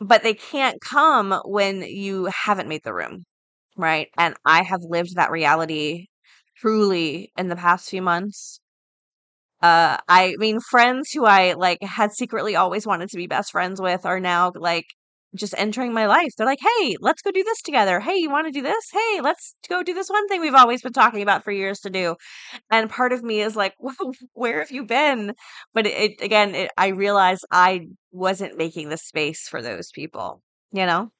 But 0.00 0.22
they 0.22 0.34
can't 0.34 0.80
come 0.80 1.40
when 1.44 1.82
you 1.82 2.26
haven't 2.26 2.68
made 2.68 2.82
the 2.84 2.94
room, 2.94 3.24
right? 3.76 4.08
And 4.18 4.34
I 4.44 4.62
have 4.62 4.82
lived 4.82 5.16
that 5.16 5.30
reality 5.30 6.06
truly 6.60 7.32
in 7.36 7.48
the 7.48 7.56
past 7.56 7.88
few 7.90 8.02
months. 8.02 8.60
Uh, 9.60 9.96
I 10.08 10.36
mean, 10.38 10.60
friends 10.60 11.10
who 11.12 11.24
I 11.24 11.54
like 11.54 11.82
had 11.82 12.12
secretly 12.12 12.54
always 12.54 12.86
wanted 12.86 13.08
to 13.10 13.16
be 13.16 13.26
best 13.26 13.50
friends 13.50 13.80
with 13.80 14.06
are 14.06 14.20
now 14.20 14.52
like 14.54 14.86
just 15.34 15.54
entering 15.58 15.92
my 15.92 16.06
life. 16.06 16.30
They're 16.36 16.46
like, 16.46 16.60
hey, 16.78 16.96
let's 17.00 17.22
go 17.22 17.30
do 17.30 17.42
this 17.44 17.60
together. 17.62 18.00
Hey, 18.00 18.16
you 18.16 18.30
want 18.30 18.46
to 18.46 18.52
do 18.52 18.62
this? 18.62 18.84
Hey, 18.92 19.20
let's 19.20 19.54
go 19.68 19.82
do 19.82 19.94
this 19.94 20.08
one 20.08 20.26
thing 20.28 20.40
we've 20.40 20.54
always 20.54 20.82
been 20.82 20.92
talking 20.92 21.22
about 21.22 21.44
for 21.44 21.50
years 21.52 21.80
to 21.80 21.90
do. 21.90 22.16
And 22.70 22.88
part 22.88 23.12
of 23.12 23.22
me 23.22 23.40
is 23.42 23.56
like, 23.56 23.74
where 24.32 24.60
have 24.60 24.70
you 24.70 24.84
been? 24.84 25.34
But 25.74 25.86
it, 25.86 26.12
it 26.12 26.24
again, 26.24 26.54
it, 26.54 26.70
I 26.76 26.88
realized 26.88 27.44
I 27.50 27.88
wasn't 28.12 28.56
making 28.56 28.88
the 28.88 28.96
space 28.96 29.48
for 29.48 29.60
those 29.60 29.90
people, 29.92 30.40
you 30.72 30.86
know? 30.86 31.10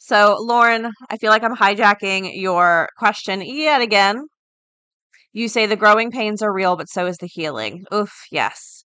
So, 0.00 0.36
Lauren, 0.40 0.90
I 1.10 1.16
feel 1.18 1.30
like 1.30 1.44
I'm 1.44 1.54
hijacking 1.54 2.32
your 2.34 2.88
question 2.98 3.42
yet 3.42 3.82
again. 3.82 4.24
You 5.32 5.48
say 5.48 5.66
the 5.66 5.76
growing 5.76 6.10
pains 6.10 6.40
are 6.40 6.52
real, 6.52 6.76
but 6.76 6.88
so 6.88 7.06
is 7.06 7.18
the 7.18 7.26
healing. 7.26 7.84
Oof, 7.92 8.24
yes. 8.30 8.84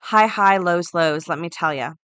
High, 0.00 0.26
high, 0.26 0.58
lows, 0.58 0.94
lows, 0.94 1.28
let 1.28 1.38
me 1.38 1.48
tell 1.50 1.74
you. 1.74 1.94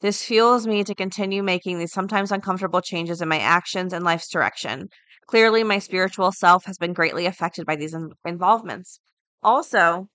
This 0.00 0.24
fuels 0.24 0.66
me 0.66 0.84
to 0.84 0.94
continue 0.94 1.42
making 1.42 1.78
these 1.78 1.92
sometimes 1.92 2.32
uncomfortable 2.32 2.80
changes 2.82 3.22
in 3.22 3.28
my 3.28 3.40
actions 3.40 3.92
and 3.92 4.04
life's 4.04 4.28
direction. 4.28 4.88
Clearly, 5.26 5.64
my 5.64 5.78
spiritual 5.80 6.32
self 6.32 6.66
has 6.66 6.78
been 6.78 6.92
greatly 6.92 7.26
affected 7.26 7.66
by 7.66 7.76
these 7.76 7.94
in- 7.94 8.12
involvements. 8.24 9.00
Also, 9.42 10.08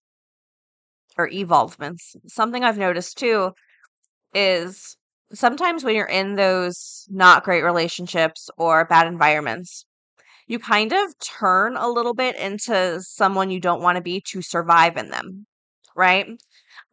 or 1.18 1.28
evolvements, 1.30 2.16
something 2.28 2.64
I've 2.64 2.78
noticed 2.78 3.18
too 3.18 3.52
is 4.34 4.98
sometimes 5.34 5.84
when 5.84 5.96
you're 5.96 6.06
in 6.06 6.36
those 6.36 7.06
not 7.10 7.44
great 7.44 7.64
relationships 7.64 8.50
or 8.58 8.86
bad 8.86 9.08
environments, 9.08 9.86
you 10.48 10.60
kind 10.60 10.94
of 10.94 11.18
turn 11.20 11.78
a 11.78 11.90
little 11.90 12.14
bit 12.14 12.36
into 12.36 13.02
someone 13.02 13.50
you 13.52 13.60
don't 13.60 13.82
want 13.82 13.96
to 13.98 14.02
be 14.02 14.22
to 14.28 14.42
survive 14.42 14.98
in 14.98 15.10
them, 15.10 15.46
right? 15.96 16.28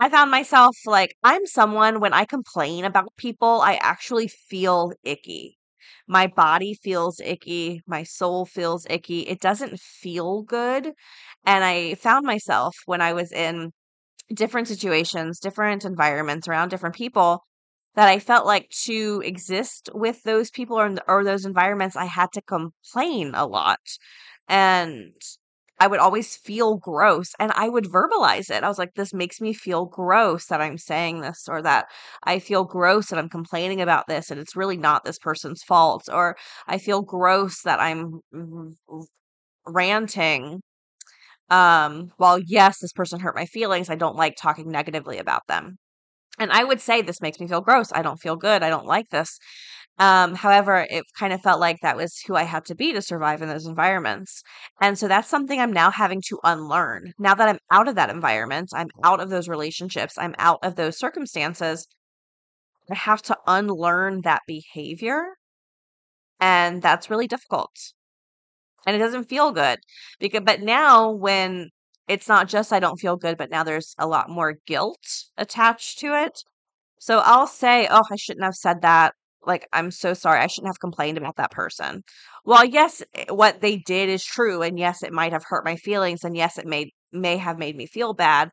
I 0.00 0.09
found 0.09 0.30
myself 0.30 0.76
like, 0.87 1.16
I'm 1.23 1.47
someone 1.47 2.00
when 2.00 2.12
I 2.12 2.25
complain 2.25 2.85
about 2.85 3.16
people, 3.16 3.61
I 3.62 3.75
actually 3.75 4.28
feel 4.28 4.92
icky. 5.04 5.59
My 6.09 6.26
body 6.26 6.75
feels 6.75 7.20
icky. 7.20 7.82
My 7.87 8.02
soul 8.02 8.44
feels 8.47 8.87
icky. 8.90 9.20
It 9.23 9.40
doesn't 9.40 9.80
feel 9.80 10.42
good. 10.42 10.92
And 11.47 11.64
I 11.64 11.94
found 11.94 12.26
myself 12.26 12.76
when 12.87 13.00
I 13.00 13.12
was 13.12 13.32
in 13.32 13.73
different 14.35 14.68
situations, 14.68 15.40
different 15.40 15.85
environments 15.85 16.49
around 16.49 16.70
different 16.70 16.97
people, 16.97 17.44
that 17.97 18.09
I 18.09 18.18
felt 18.20 18.47
like 18.47 18.70
to 18.85 19.23
exist 19.25 19.90
with 19.94 20.23
those 20.23 20.50
people 20.50 20.78
or, 20.78 20.94
or 21.09 21.25
those 21.25 21.44
environments, 21.44 21.97
I 21.97 22.04
had 22.06 22.32
to 22.35 22.42
complain 22.42 23.32
a 23.35 23.47
lot. 23.47 23.80
And 24.49 25.12
I 25.78 25.87
would 25.87 26.00
always 26.00 26.37
feel 26.37 26.76
gross 26.76 27.32
and 27.38 27.52
I 27.54 27.68
would 27.68 27.87
verbalize 27.87 28.50
it. 28.50 28.62
I 28.64 28.68
was 28.68 28.78
like, 28.78 28.94
this 28.94 29.14
makes 29.14 29.40
me 29.40 29.54
feel 29.54 29.87
gross 29.87 30.47
that 30.47 30.61
I'm 30.61 30.76
saying 30.78 31.23
this, 31.23 31.49
or 31.49 31.62
that 31.62 31.87
I 32.25 32.38
feel 32.38 32.64
gross 32.64 33.09
that 33.09 33.18
I'm 33.18 33.30
complaining 33.30 33.80
about 33.80 34.06
this 34.06 34.30
and 34.30 34.38
it's 34.40 34.56
really 34.56 34.76
not 34.76 35.04
this 35.04 35.18
person's 35.18 35.62
fault, 35.62 36.09
or 36.12 36.37
I 36.66 36.76
feel 36.78 37.02
gross 37.02 37.62
that 37.62 37.80
I'm 37.80 38.20
ranting. 39.66 40.62
Um, 41.50 42.12
while 42.18 42.38
yes, 42.40 42.80
this 42.80 42.92
person 42.92 43.20
hurt 43.20 43.37
my 43.37 43.47
feelings, 43.47 43.90
I 43.90 43.97
don't 43.97 44.16
like 44.16 44.37
talking 44.37 44.70
negatively 44.70 45.18
about 45.18 45.47
them. 45.49 45.78
And 46.39 46.53
I 46.53 46.65
would 46.65 46.81
say 46.81 47.03
this 47.03 47.21
makes 47.21 47.41
me 47.41 47.49
feel 47.49 47.61
gross. 47.61 47.93
I 47.93 48.03
don't 48.03 48.21
feel 48.21 48.37
good. 48.37 48.63
I 48.63 48.71
don't 48.71 48.87
like 48.87 49.11
this. 49.11 49.39
Um, 49.99 50.35
however, 50.35 50.87
it 50.89 51.05
kind 51.19 51.33
of 51.33 51.43
felt 51.43 51.61
like 51.61 51.77
that 51.83 51.97
was 51.97 52.19
who 52.27 52.35
I 52.35 52.45
had 52.45 52.65
to 52.67 52.75
be 52.75 52.93
to 52.95 53.03
survive 53.03 53.43
in 53.43 53.49
those 53.49 53.67
environments. 53.67 54.43
And 54.81 54.99
so 54.99 55.09
that's 55.09 55.29
something 55.29 55.61
I'm 55.61 55.73
now 55.73 55.91
having 55.91 56.23
to 56.29 56.39
unlearn. 56.43 57.13
Now 57.19 57.35
that 57.35 57.49
I'm 57.49 57.59
out 57.71 57.87
of 57.89 57.97
that 57.97 58.09
environment, 58.09 58.71
I'm 58.75 58.89
out 59.05 59.21
of 59.21 59.29
those 59.29 59.49
relationships, 59.49 60.15
I'm 60.17 60.35
out 60.39 60.61
of 60.63 60.77
those 60.77 60.99
circumstances, 60.99 61.87
I 62.91 62.95
have 62.95 63.23
to 63.23 63.37
unlearn 63.47 64.23
that 64.23 64.43
behavior. 64.47 65.37
And 66.41 66.83
that's 66.83 67.11
really 67.11 67.27
difficult. 67.27 67.71
And 68.87 68.97
it 68.97 68.99
doesn't 68.99 69.29
feel 69.29 69.53
good. 69.53 69.79
Because 70.19 70.43
but 70.45 70.61
now 70.63 71.11
when 71.11 71.71
it's 72.11 72.29
not 72.29 72.49
just 72.49 72.73
I 72.73 72.81
don't 72.81 72.99
feel 73.00 73.17
good, 73.17 73.38
but 73.38 73.50
now 73.50 73.64
there's 73.64 73.95
a 73.99 74.07
lot 74.09 74.31
more 74.31 74.55
guilt 74.67 74.99
attached 75.38 75.99
to 76.00 76.09
it. 76.14 76.45
So 77.00 77.21
I'll 77.25 77.47
say, 77.49 77.88
"Oh, 77.90 78.02
I 78.12 78.17
shouldn't 78.17 78.45
have 78.45 78.55
said 78.57 78.83
that." 78.83 79.14
Like, 79.47 79.69
"I'm 79.73 79.90
so 79.93 80.14
sorry. 80.14 80.40
I 80.40 80.47
shouldn't 80.49 80.69
have 80.75 80.81
complained 80.81 81.19
about 81.19 81.37
that 81.37 81.50
person." 81.52 82.02
Well, 82.45 82.64
yes, 82.64 83.02
eh, 83.14 83.26
what 83.31 83.61
they 83.62 83.79
did 83.79 84.09
is 84.11 84.25
true, 84.25 84.62
and 84.62 84.79
yes, 84.79 85.02
it 85.02 85.12
might 85.12 85.33
have 85.33 85.45
hurt 85.49 85.64
my 85.64 85.76
feelings, 85.76 86.25
and 86.25 86.37
yes, 86.37 86.59
it 86.59 86.67
made 86.67 86.90
may 87.12 87.37
have 87.38 87.59
made 87.59 87.76
me 87.76 87.87
feel 87.87 88.14
bad. 88.14 88.50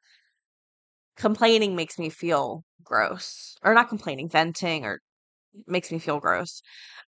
Complaining 1.18 1.76
makes 1.76 2.00
me 2.00 2.10
feel 2.10 2.64
gross. 2.84 3.58
Or 3.62 3.74
not 3.74 3.90
complaining, 3.90 4.30
venting 4.30 4.86
or 4.86 5.02
makes 5.68 5.92
me 5.92 6.00
feel 6.00 6.20
gross. 6.20 6.62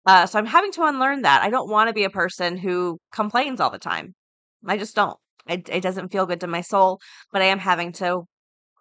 Uh, 0.06 0.25
so 0.27 0.39
I'm 0.39 0.46
having 0.48 0.72
to 0.74 0.84
unlearn 0.86 1.24
that. 1.24 1.42
I 1.44 1.50
don't 1.51 1.70
want 1.70 1.89
to 1.89 1.94
be 1.94 2.06
a 2.06 2.10
person 2.12 2.58
who 2.58 3.00
complains 3.12 3.60
all 3.62 3.72
the 3.72 3.80
time. 3.80 4.16
I 4.68 4.77
just 4.77 4.96
don't. 4.96 5.20
It, 5.48 5.70
it 5.70 5.82
doesn't 5.82 6.12
feel 6.12 6.25
good 6.25 6.42
to 6.42 6.48
my 6.48 6.62
soul, 6.62 7.00
but 7.32 7.42
I 7.42 7.46
am 7.46 7.60
having 7.60 7.92
to 7.94 8.24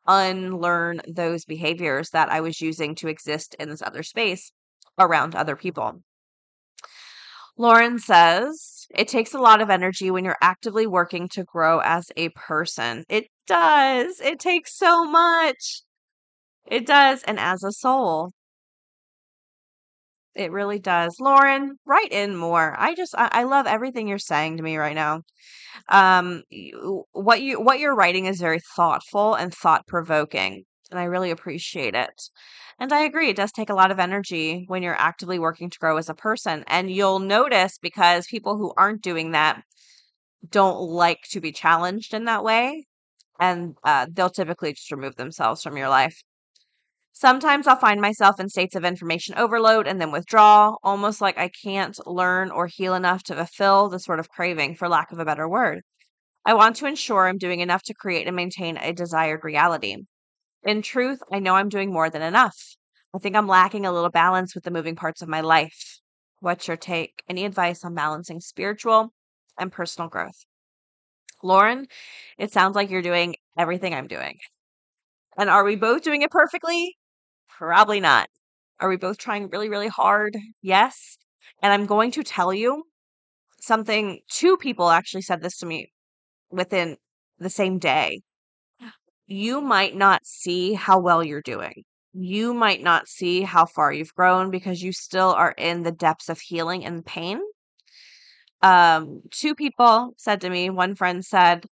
unlearn 0.06 1.00
those 1.08 1.44
behaviors 1.44 2.10
that 2.10 2.30
I 2.30 2.40
was 2.40 2.60
using 2.60 2.94
to 2.96 3.08
exist 3.08 3.56
in 3.58 3.68
this 3.68 3.82
other 3.82 4.02
space 4.02 4.52
around 4.98 5.34
other 5.34 5.56
people. 5.56 6.00
Lauren 7.58 7.98
says, 7.98 8.86
it 8.94 9.08
takes 9.08 9.32
a 9.32 9.38
lot 9.38 9.60
of 9.62 9.70
energy 9.70 10.10
when 10.10 10.24
you're 10.24 10.36
actively 10.42 10.86
working 10.86 11.28
to 11.30 11.44
grow 11.44 11.80
as 11.80 12.10
a 12.16 12.28
person. 12.30 13.04
It 13.08 13.28
does. 13.46 14.20
It 14.20 14.38
takes 14.38 14.76
so 14.76 15.04
much. 15.04 15.82
It 16.66 16.86
does. 16.86 17.22
And 17.22 17.40
as 17.40 17.64
a 17.64 17.72
soul, 17.72 18.32
it 20.36 20.52
really 20.52 20.78
does. 20.78 21.16
Lauren, 21.20 21.76
write 21.84 22.12
in 22.12 22.36
more. 22.36 22.74
I 22.78 22.94
just, 22.94 23.14
I, 23.16 23.28
I 23.32 23.42
love 23.44 23.66
everything 23.66 24.08
you're 24.08 24.18
saying 24.18 24.58
to 24.58 24.62
me 24.62 24.76
right 24.76 24.94
now. 24.94 25.22
Um, 25.88 26.42
what 27.12 27.42
you, 27.42 27.60
what 27.60 27.78
you're 27.78 27.94
writing 27.94 28.26
is 28.26 28.40
very 28.40 28.60
thoughtful 28.76 29.34
and 29.34 29.52
thought 29.52 29.86
provoking, 29.86 30.64
and 30.90 31.00
I 31.00 31.04
really 31.04 31.30
appreciate 31.30 31.94
it. 31.94 32.30
And 32.78 32.92
I 32.92 33.00
agree, 33.00 33.30
it 33.30 33.36
does 33.36 33.52
take 33.52 33.70
a 33.70 33.74
lot 33.74 33.90
of 33.90 33.98
energy 33.98 34.64
when 34.68 34.82
you're 34.82 35.00
actively 35.00 35.38
working 35.38 35.70
to 35.70 35.78
grow 35.78 35.96
as 35.96 36.10
a 36.10 36.14
person. 36.14 36.62
And 36.66 36.90
you'll 36.90 37.20
notice 37.20 37.78
because 37.78 38.26
people 38.26 38.56
who 38.58 38.72
aren't 38.76 39.02
doing 39.02 39.32
that 39.32 39.62
don't 40.50 40.78
like 40.78 41.22
to 41.30 41.40
be 41.40 41.52
challenged 41.52 42.12
in 42.12 42.26
that 42.26 42.44
way. 42.44 42.84
And 43.40 43.76
uh, 43.82 44.06
they'll 44.12 44.30
typically 44.30 44.74
just 44.74 44.90
remove 44.92 45.16
themselves 45.16 45.62
from 45.62 45.76
your 45.76 45.88
life. 45.88 46.22
Sometimes 47.18 47.66
I'll 47.66 47.76
find 47.76 47.98
myself 47.98 48.38
in 48.38 48.50
states 48.50 48.74
of 48.74 48.84
information 48.84 49.38
overload 49.38 49.86
and 49.86 49.98
then 49.98 50.12
withdraw, 50.12 50.74
almost 50.82 51.22
like 51.22 51.38
I 51.38 51.48
can't 51.48 51.98
learn 52.06 52.50
or 52.50 52.66
heal 52.66 52.92
enough 52.92 53.22
to 53.22 53.34
fulfill 53.34 53.88
the 53.88 53.98
sort 53.98 54.20
of 54.20 54.28
craving, 54.28 54.76
for 54.76 54.86
lack 54.86 55.12
of 55.12 55.18
a 55.18 55.24
better 55.24 55.48
word. 55.48 55.80
I 56.44 56.52
want 56.52 56.76
to 56.76 56.86
ensure 56.86 57.26
I'm 57.26 57.38
doing 57.38 57.60
enough 57.60 57.82
to 57.84 57.94
create 57.94 58.26
and 58.26 58.36
maintain 58.36 58.76
a 58.76 58.92
desired 58.92 59.44
reality. 59.44 59.96
In 60.62 60.82
truth, 60.82 61.22
I 61.32 61.38
know 61.38 61.54
I'm 61.54 61.70
doing 61.70 61.90
more 61.90 62.10
than 62.10 62.20
enough. 62.20 62.76
I 63.14 63.18
think 63.18 63.34
I'm 63.34 63.48
lacking 63.48 63.86
a 63.86 63.92
little 63.92 64.10
balance 64.10 64.54
with 64.54 64.64
the 64.64 64.70
moving 64.70 64.94
parts 64.94 65.22
of 65.22 65.28
my 65.28 65.40
life. 65.40 66.00
What's 66.40 66.68
your 66.68 66.76
take? 66.76 67.22
Any 67.30 67.46
advice 67.46 67.82
on 67.82 67.94
balancing 67.94 68.40
spiritual 68.40 69.14
and 69.58 69.72
personal 69.72 70.10
growth? 70.10 70.44
Lauren, 71.42 71.86
it 72.36 72.52
sounds 72.52 72.76
like 72.76 72.90
you're 72.90 73.00
doing 73.00 73.36
everything 73.56 73.94
I'm 73.94 74.06
doing. 74.06 74.36
And 75.38 75.48
are 75.48 75.64
we 75.64 75.76
both 75.76 76.02
doing 76.02 76.20
it 76.20 76.30
perfectly? 76.30 76.98
Probably 77.58 78.00
not. 78.00 78.28
Are 78.80 78.88
we 78.88 78.96
both 78.96 79.16
trying 79.16 79.48
really, 79.48 79.68
really 79.68 79.88
hard? 79.88 80.36
Yes. 80.60 81.16
And 81.62 81.72
I'm 81.72 81.86
going 81.86 82.10
to 82.12 82.22
tell 82.22 82.52
you 82.52 82.84
something. 83.60 84.20
Two 84.28 84.58
people 84.58 84.90
actually 84.90 85.22
said 85.22 85.42
this 85.42 85.56
to 85.58 85.66
me 85.66 85.90
within 86.50 86.96
the 87.38 87.48
same 87.48 87.78
day. 87.78 88.20
You 89.26 89.60
might 89.60 89.96
not 89.96 90.26
see 90.26 90.74
how 90.74 91.00
well 91.00 91.24
you're 91.24 91.40
doing. 91.40 91.84
You 92.12 92.52
might 92.52 92.82
not 92.82 93.08
see 93.08 93.42
how 93.42 93.66
far 93.66 93.92
you've 93.92 94.14
grown 94.14 94.50
because 94.50 94.82
you 94.82 94.92
still 94.92 95.32
are 95.32 95.54
in 95.56 95.82
the 95.82 95.92
depths 95.92 96.28
of 96.28 96.40
healing 96.40 96.84
and 96.84 97.04
pain. 97.04 97.40
Um, 98.62 99.22
two 99.30 99.54
people 99.54 100.12
said 100.16 100.40
to 100.42 100.50
me, 100.50 100.70
one 100.70 100.94
friend 100.94 101.24
said, 101.24 101.66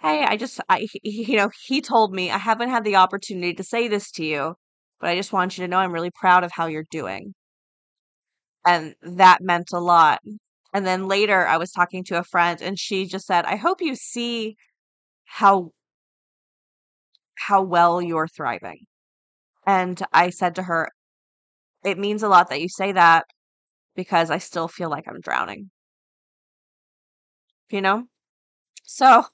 Hey, 0.00 0.24
I 0.24 0.36
just, 0.36 0.60
I, 0.68 0.86
you 1.02 1.36
know, 1.36 1.50
he 1.66 1.80
told 1.80 2.12
me 2.12 2.30
I 2.30 2.38
haven't 2.38 2.70
had 2.70 2.84
the 2.84 2.96
opportunity 2.96 3.54
to 3.54 3.64
say 3.64 3.88
this 3.88 4.10
to 4.12 4.24
you, 4.24 4.54
but 5.04 5.10
I 5.10 5.16
just 5.16 5.34
want 5.34 5.58
you 5.58 5.64
to 5.64 5.68
know 5.68 5.76
I'm 5.80 5.92
really 5.92 6.10
proud 6.10 6.44
of 6.44 6.52
how 6.52 6.64
you're 6.64 6.86
doing. 6.90 7.34
And 8.66 8.94
that 9.02 9.42
meant 9.42 9.68
a 9.72 9.78
lot. 9.78 10.20
And 10.72 10.86
then 10.86 11.08
later 11.08 11.46
I 11.46 11.58
was 11.58 11.70
talking 11.72 12.04
to 12.04 12.18
a 12.18 12.24
friend 12.24 12.60
and 12.62 12.78
she 12.78 13.06
just 13.06 13.26
said, 13.26 13.44
I 13.44 13.56
hope 13.56 13.82
you 13.82 13.96
see 13.96 14.56
how 15.26 15.72
how 17.36 17.62
well 17.62 18.02
you're 18.02 18.28
thriving. 18.28 18.86
And 19.66 20.02
I 20.12 20.30
said 20.30 20.56
to 20.56 20.64
her, 20.64 20.90
it 21.84 21.98
means 21.98 22.22
a 22.22 22.28
lot 22.28 22.50
that 22.50 22.60
you 22.62 22.68
say 22.68 22.92
that 22.92 23.26
because 23.96 24.30
I 24.30 24.38
still 24.38 24.68
feel 24.68 24.90
like 24.90 25.06
I'm 25.08 25.20
drowning. 25.20 25.70
You 27.68 27.82
know? 27.82 28.08
So 28.84 29.24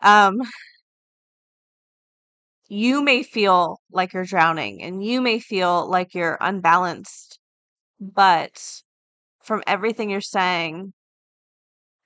um 0.00 0.40
you 2.72 3.02
may 3.02 3.22
feel 3.22 3.80
like 3.90 4.14
you're 4.14 4.24
drowning 4.24 4.82
and 4.82 5.04
you 5.04 5.20
may 5.20 5.38
feel 5.38 5.86
like 5.90 6.14
you're 6.14 6.38
unbalanced, 6.40 7.38
but 8.00 8.82
from 9.42 9.62
everything 9.66 10.10
you're 10.10 10.22
saying, 10.22 10.92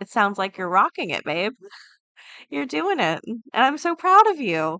it 0.00 0.08
sounds 0.10 0.38
like 0.38 0.58
you're 0.58 0.68
rocking 0.68 1.10
it, 1.10 1.24
babe. 1.24 1.52
You're 2.50 2.66
doing 2.66 3.00
it. 3.00 3.20
And 3.26 3.40
I'm 3.54 3.78
so 3.78 3.96
proud 3.96 4.28
of 4.30 4.40
you. 4.40 4.78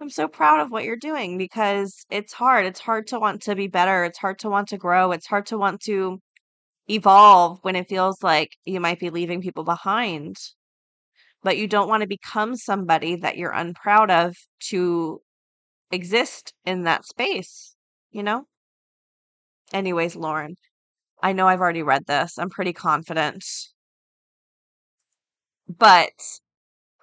I'm 0.00 0.10
so 0.10 0.28
proud 0.28 0.60
of 0.60 0.70
what 0.70 0.84
you're 0.84 0.96
doing 0.96 1.38
because 1.38 2.06
it's 2.10 2.32
hard. 2.32 2.66
It's 2.66 2.80
hard 2.80 3.06
to 3.08 3.20
want 3.20 3.42
to 3.42 3.54
be 3.56 3.68
better. 3.68 4.04
It's 4.04 4.18
hard 4.18 4.38
to 4.40 4.50
want 4.50 4.68
to 4.68 4.78
grow. 4.78 5.12
It's 5.12 5.26
hard 5.26 5.46
to 5.46 5.58
want 5.58 5.80
to 5.82 6.20
evolve 6.90 7.58
when 7.62 7.76
it 7.76 7.88
feels 7.88 8.22
like 8.22 8.50
you 8.64 8.80
might 8.80 9.00
be 9.00 9.10
leaving 9.10 9.42
people 9.42 9.64
behind 9.64 10.36
but 11.46 11.58
you 11.58 11.68
don't 11.68 11.88
want 11.88 12.00
to 12.00 12.08
become 12.08 12.56
somebody 12.56 13.14
that 13.14 13.36
you're 13.36 13.52
unproud 13.52 14.10
of 14.10 14.36
to 14.58 15.20
exist 15.92 16.52
in 16.64 16.82
that 16.82 17.06
space, 17.06 17.76
you 18.10 18.24
know? 18.24 18.46
Anyways, 19.72 20.16
Lauren, 20.16 20.56
I 21.22 21.32
know 21.32 21.46
I've 21.46 21.60
already 21.60 21.84
read 21.84 22.06
this. 22.06 22.36
I'm 22.38 22.50
pretty 22.50 22.72
confident. 22.72 23.44
But 25.68 26.10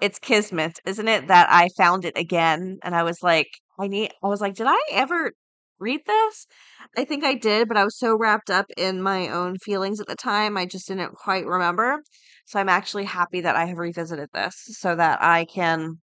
it's 0.01 0.19
kismet, 0.19 0.79
isn't 0.85 1.07
it, 1.07 1.27
that 1.29 1.47
I 1.49 1.69
found 1.77 2.05
it 2.05 2.17
again 2.17 2.79
and 2.83 2.95
I 2.95 3.03
was 3.03 3.23
like, 3.23 3.49
I 3.79 3.87
need 3.87 4.11
I 4.23 4.27
was 4.27 4.41
like, 4.41 4.55
did 4.55 4.67
I 4.69 4.79
ever 4.91 5.33
read 5.83 6.01
this? 6.07 6.47
I 6.97 7.05
think 7.05 7.23
I 7.23 7.35
did, 7.35 7.67
but 7.67 7.77
I 7.77 7.83
was 7.83 7.97
so 7.99 8.15
wrapped 8.15 8.49
up 8.49 8.65
in 8.77 9.01
my 9.01 9.27
own 9.27 9.57
feelings 9.57 9.99
at 9.99 10.07
the 10.07 10.15
time, 10.15 10.57
I 10.57 10.65
just 10.65 10.87
didn't 10.87 11.13
quite 11.15 11.45
remember. 11.45 12.01
So 12.45 12.59
I'm 12.59 12.69
actually 12.69 13.05
happy 13.05 13.41
that 13.41 13.55
I 13.55 13.65
have 13.65 13.77
revisited 13.77 14.29
this 14.33 14.55
so 14.79 14.95
that 14.95 15.21
I 15.21 15.45
can 15.45 15.99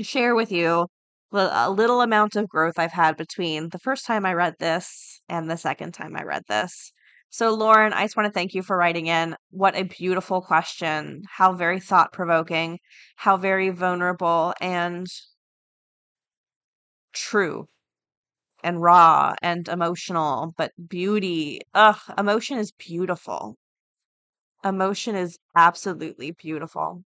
share 0.00 0.34
with 0.34 0.50
you 0.50 0.86
a 1.32 1.70
little 1.70 2.00
amount 2.00 2.36
of 2.36 2.48
growth 2.48 2.78
I've 2.78 2.92
had 2.92 3.16
between 3.16 3.68
the 3.68 3.78
first 3.78 4.06
time 4.06 4.26
I 4.26 4.34
read 4.34 4.54
this 4.58 5.20
and 5.28 5.48
the 5.48 5.56
second 5.56 5.92
time 5.92 6.16
I 6.16 6.24
read 6.24 6.42
this. 6.48 6.92
So, 7.32 7.54
Lauren, 7.54 7.92
I 7.92 8.02
just 8.04 8.16
want 8.16 8.26
to 8.26 8.32
thank 8.32 8.54
you 8.54 8.62
for 8.62 8.76
writing 8.76 9.06
in. 9.06 9.36
What 9.50 9.76
a 9.76 9.84
beautiful 9.84 10.40
question. 10.40 11.22
How 11.30 11.52
very 11.52 11.78
thought 11.78 12.12
provoking, 12.12 12.80
how 13.14 13.36
very 13.36 13.70
vulnerable 13.70 14.52
and 14.60 15.06
true 17.12 17.66
and 18.64 18.82
raw 18.82 19.34
and 19.42 19.68
emotional, 19.68 20.54
but 20.56 20.72
beauty. 20.88 21.60
Ugh, 21.74 21.98
emotion 22.18 22.58
is 22.58 22.72
beautiful. 22.72 23.56
Emotion 24.64 25.14
is 25.16 25.38
absolutely 25.54 26.30
beautiful. 26.30 27.04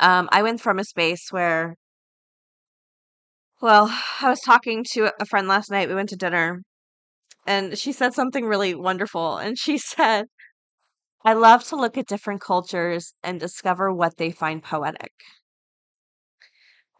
Um, 0.00 0.28
I 0.32 0.42
went 0.42 0.60
from 0.60 0.78
a 0.78 0.84
space 0.84 1.32
where, 1.32 1.76
well, 3.62 3.86
I 4.20 4.28
was 4.28 4.40
talking 4.40 4.84
to 4.92 5.10
a 5.20 5.24
friend 5.24 5.48
last 5.48 5.70
night. 5.70 5.88
We 5.88 5.94
went 5.94 6.08
to 6.10 6.16
dinner 6.16 6.62
and 7.46 7.78
she 7.78 7.92
said 7.92 8.14
something 8.14 8.46
really 8.46 8.74
wonderful. 8.74 9.38
And 9.38 9.58
she 9.58 9.78
said, 9.78 10.26
I 11.24 11.32
love 11.34 11.64
to 11.66 11.76
look 11.76 11.98
at 11.98 12.06
different 12.06 12.40
cultures 12.42 13.14
and 13.24 13.40
discover 13.40 13.92
what 13.92 14.18
they 14.18 14.30
find 14.30 14.62
poetic. 14.62 15.12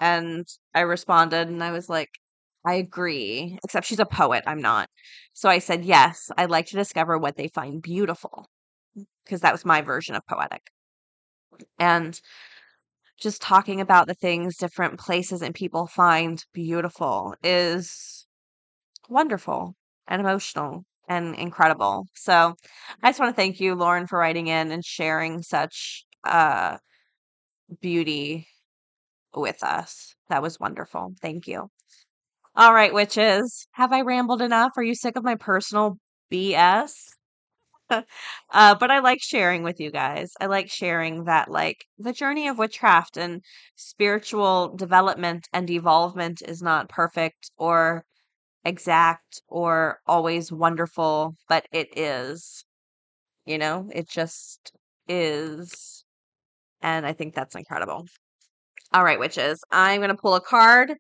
And 0.01 0.47
I 0.75 0.81
responded 0.81 1.49
and 1.49 1.63
I 1.65 1.71
was 1.71 1.89
like, 1.89 2.11
I 2.65 2.75
agree, 2.75 3.59
except 3.65 3.87
she's 3.87 3.99
a 4.01 4.07
poet. 4.07 4.45
I'm 4.47 4.61
not. 4.61 4.89
So 5.33 5.49
I 5.49 5.59
said, 5.59 5.85
yes, 5.85 6.31
I'd 6.37 6.51
like 6.51 6.67
to 6.67 6.77
discover 6.77 7.19
what 7.19 7.37
they 7.37 7.49
find 7.49 7.81
beautiful 7.83 8.47
because 9.25 9.41
that 9.43 9.53
was 9.53 9.65
my 9.65 9.83
version 9.83 10.15
of 10.17 10.27
poetic. 10.27 10.71
And 11.79 12.21
just 13.19 13.41
talking 13.43 13.81
about 13.81 14.07
the 14.07 14.15
things 14.15 14.57
different 14.57 14.99
places 14.99 15.43
and 15.43 15.55
people 15.55 15.87
find 15.87 16.45
beautiful 16.53 17.35
is 17.43 18.27
wonderful 19.09 19.75
and 20.09 20.21
emotional 20.21 20.85
and 21.09 21.35
incredible. 21.37 22.07
So 22.15 22.57
I 23.03 23.11
just 23.11 23.21
want 23.21 23.35
to 23.35 23.41
thank 23.41 23.61
you, 23.61 23.75
Lauren, 23.75 24.07
for 24.07 24.19
writing 24.19 24.49
in 24.49 24.73
and 24.73 24.85
sharing 24.85 25.43
such 25.43 26.07
uh, 26.25 26.79
beauty 27.81 28.47
with 29.35 29.63
us. 29.63 30.15
That 30.29 30.43
was 30.43 30.61
wonderful. 30.61 31.15
Thank 31.23 31.47
you. 31.49 31.71
All 32.55 32.73
right, 32.75 32.93
witches. 32.95 33.67
Have 33.73 33.93
I 33.93 34.01
rambled 34.03 34.41
enough? 34.43 34.73
Are 34.77 34.83
you 34.83 34.95
sick 34.95 35.17
of 35.17 35.25
my 35.25 35.35
personal 35.37 35.99
BS? 36.31 37.15
uh, 37.91 38.03
but 38.77 38.91
I 38.91 39.01
like 39.01 39.21
sharing 39.23 39.63
with 39.63 39.81
you 39.81 39.91
guys. 39.91 40.33
I 40.41 40.47
like 40.47 40.71
sharing 40.71 41.25
that, 41.25 41.51
like, 41.51 41.85
the 41.99 42.13
journey 42.13 42.49
of 42.49 42.59
witchcraft 42.59 43.17
and 43.19 43.43
spiritual 43.77 44.75
development 44.77 45.49
and 45.53 45.69
evolvement 45.71 46.43
is 46.43 46.63
not 46.63 46.89
perfect 46.89 47.51
or 47.59 48.05
exact 48.65 49.43
or 49.49 50.01
always 50.07 50.53
wonderful, 50.53 51.37
but 51.49 51.67
it 51.73 51.97
is. 51.99 52.65
You 53.47 53.59
know, 53.59 53.89
it 53.95 54.09
just 54.11 54.73
is. 55.09 56.05
And 56.83 57.07
I 57.07 57.13
think 57.15 57.35
that's 57.35 57.57
incredible. 57.57 58.07
All 58.93 59.05
right, 59.05 59.19
witches. 59.21 59.63
I'm 59.71 60.01
going 60.01 60.11
to 60.11 60.17
pull 60.17 60.35
a 60.37 60.41
card. 60.41 60.95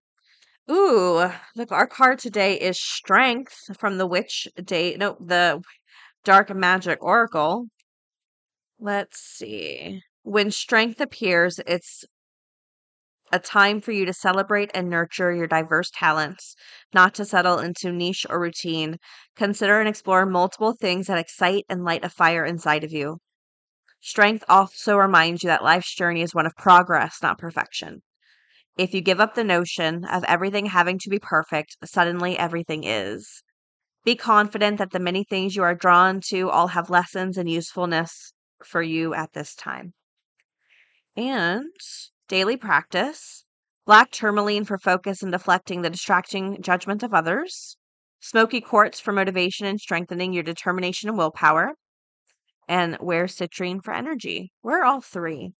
Ooh, 0.70 1.30
look, 1.54 1.70
our 1.70 1.86
card 1.86 2.18
today 2.18 2.58
is 2.58 2.80
Strength 2.80 3.76
from 3.78 3.98
the 3.98 4.06
Witch 4.06 4.48
Day. 4.64 4.96
No, 4.96 5.16
the 5.20 5.62
Dark 6.24 6.54
Magic 6.54 7.02
Oracle. 7.02 7.68
Let's 8.78 9.18
see. 9.18 10.02
When 10.24 10.50
strength 10.50 11.00
appears, 11.00 11.58
it's 11.66 12.04
a 13.32 13.38
time 13.38 13.80
for 13.80 13.92
you 13.92 14.04
to 14.04 14.12
celebrate 14.12 14.70
and 14.74 14.88
nurture 14.90 15.32
your 15.32 15.46
diverse 15.46 15.90
talents, 15.90 16.54
not 16.92 17.14
to 17.14 17.24
settle 17.24 17.58
into 17.58 17.90
niche 17.90 18.26
or 18.28 18.38
routine. 18.38 18.98
Consider 19.36 19.80
and 19.80 19.88
explore 19.88 20.26
multiple 20.26 20.74
things 20.74 21.06
that 21.06 21.18
excite 21.18 21.64
and 21.68 21.84
light 21.84 22.04
a 22.04 22.10
fire 22.10 22.44
inside 22.44 22.84
of 22.84 22.92
you. 22.92 23.18
Strength 24.00 24.44
also 24.48 24.96
reminds 24.96 25.42
you 25.42 25.48
that 25.48 25.64
life's 25.64 25.94
journey 25.94 26.22
is 26.22 26.34
one 26.34 26.46
of 26.46 26.56
progress, 26.56 27.18
not 27.22 27.38
perfection. 27.38 28.02
If 28.76 28.94
you 28.94 29.00
give 29.00 29.20
up 29.20 29.34
the 29.34 29.44
notion 29.44 30.04
of 30.04 30.24
everything 30.24 30.66
having 30.66 30.98
to 31.00 31.10
be 31.10 31.18
perfect, 31.18 31.76
suddenly 31.84 32.38
everything 32.38 32.84
is. 32.84 33.42
Be 34.04 34.16
confident 34.16 34.78
that 34.78 34.90
the 34.90 34.98
many 34.98 35.24
things 35.24 35.54
you 35.54 35.62
are 35.62 35.74
drawn 35.74 36.20
to 36.28 36.48
all 36.48 36.68
have 36.68 36.90
lessons 36.90 37.36
and 37.36 37.48
usefulness 37.48 38.32
for 38.64 38.82
you 38.82 39.14
at 39.14 39.32
this 39.32 39.54
time. 39.54 39.92
And 41.16 41.70
daily 42.28 42.56
practice 42.56 43.44
black 43.84 44.10
tourmaline 44.10 44.64
for 44.64 44.78
focus 44.78 45.22
and 45.22 45.32
deflecting 45.32 45.82
the 45.82 45.90
distracting 45.90 46.62
judgment 46.62 47.02
of 47.02 47.12
others, 47.12 47.76
smoky 48.20 48.60
quartz 48.60 49.00
for 49.00 49.12
motivation 49.12 49.66
and 49.66 49.80
strengthening 49.80 50.32
your 50.32 50.44
determination 50.44 51.08
and 51.08 51.18
willpower, 51.18 51.72
and 52.68 52.96
wear 53.00 53.24
citrine 53.26 53.82
for 53.82 53.92
energy. 53.92 54.52
We're 54.62 54.84
all 54.84 55.00
three. 55.00 55.52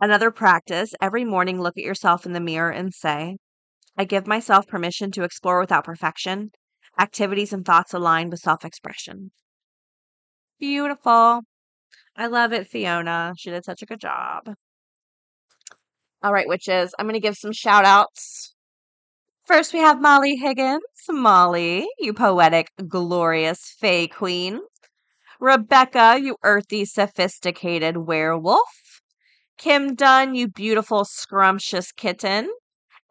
Another 0.00 0.30
practice 0.30 0.94
every 1.00 1.24
morning, 1.24 1.60
look 1.60 1.76
at 1.76 1.82
yourself 1.84 2.24
in 2.24 2.32
the 2.32 2.40
mirror 2.40 2.70
and 2.70 2.94
say, 2.94 3.38
I 3.96 4.04
give 4.04 4.28
myself 4.28 4.68
permission 4.68 5.10
to 5.12 5.24
explore 5.24 5.58
without 5.58 5.84
perfection, 5.84 6.52
activities 6.98 7.52
and 7.52 7.64
thoughts 7.64 7.92
aligned 7.92 8.30
with 8.30 8.40
self 8.40 8.64
expression. 8.64 9.32
Beautiful. 10.60 11.42
I 12.16 12.26
love 12.26 12.52
it, 12.52 12.68
Fiona. 12.68 13.34
She 13.36 13.50
did 13.50 13.64
such 13.64 13.82
a 13.82 13.86
good 13.86 14.00
job. 14.00 14.54
All 16.22 16.32
right, 16.32 16.48
witches, 16.48 16.94
I'm 16.98 17.06
going 17.06 17.14
to 17.14 17.20
give 17.20 17.36
some 17.36 17.52
shout 17.52 17.84
outs. 17.84 18.54
First, 19.46 19.72
we 19.72 19.80
have 19.80 20.00
Molly 20.00 20.36
Higgins. 20.36 20.82
Molly, 21.08 21.88
you 21.98 22.12
poetic, 22.12 22.68
glorious 22.86 23.74
Fey 23.80 24.06
Queen. 24.06 24.60
Rebecca, 25.40 26.18
you 26.20 26.36
earthy, 26.42 26.84
sophisticated 26.84 27.96
werewolf. 27.98 29.00
Kim 29.58 29.96
Dunn, 29.96 30.36
you 30.36 30.46
beautiful, 30.46 31.04
scrumptious 31.04 31.90
kitten. 31.92 32.48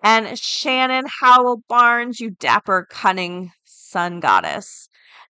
And 0.02 0.40
Shannon 0.40 1.06
Howell 1.20 1.64
Barnes, 1.68 2.22
you 2.22 2.32
dapper, 2.32 2.88
cunning 2.90 3.52
sun 3.66 4.22
goddess. 4.22 4.88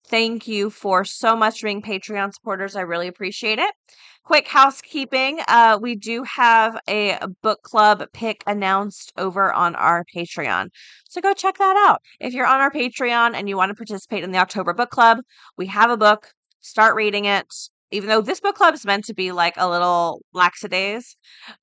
Thank 0.08 0.48
you 0.48 0.70
for 0.70 1.06
so 1.06 1.36
much 1.36 1.64
being 1.64 1.82
Patreon 1.82 2.34
supporters. 2.34 2.76
I 2.76 2.82
really 2.82 3.08
appreciate 3.08 3.60
it. 3.60 3.74
Quick 4.24 4.48
housekeeping. 4.48 5.40
Uh, 5.48 5.80
we 5.82 5.96
do 5.96 6.24
have 6.24 6.78
a 6.90 7.18
book 7.42 7.62
club 7.62 8.04
pick 8.12 8.44
announced 8.46 9.14
over 9.18 9.54
on 9.54 9.76
our 9.76 10.04
Patreon. 10.16 10.68
So 11.08 11.22
go 11.22 11.34
check 11.34 11.58
that 11.60 11.86
out. 11.88 12.02
If 12.20 12.34
you're 12.34 12.48
on 12.48 12.60
our 12.60 12.72
Patreon 12.72 13.36
and 13.36 13.48
you 13.48 13.56
want 13.56 13.70
to 13.70 13.76
participate 13.76 14.24
in 14.24 14.32
the 14.32 14.40
October 14.40 14.74
book 14.74 14.90
club, 14.90 15.20
we 15.58 15.68
have 15.68 15.90
a 15.90 15.98
book 15.98 16.34
start 16.62 16.96
reading 16.96 17.26
it 17.26 17.46
even 17.96 18.10
though 18.10 18.22
this 18.22 18.40
book 18.40 18.56
club 18.56 18.74
is 18.74 18.86
meant 18.86 19.06
to 19.06 19.14
be 19.14 19.32
like 19.32 19.54
a 19.58 19.70
little 19.70 20.22
laxadays 20.36 21.16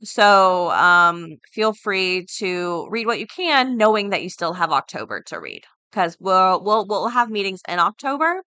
so 0.02 0.70
um 0.72 1.36
feel 1.52 1.72
free 1.72 2.26
to 2.38 2.86
read 2.90 3.06
what 3.06 3.20
you 3.20 3.26
can 3.26 3.76
knowing 3.76 4.10
that 4.10 4.22
you 4.22 4.30
still 4.30 4.52
have 4.54 4.70
october 4.72 5.22
to 5.26 5.38
read 5.38 5.62
because 5.90 6.16
we'll 6.20 6.62
we'll 6.64 6.86
we'll 6.86 7.08
have 7.08 7.30
meetings 7.30 7.60
in 7.68 7.78
october 7.78 8.42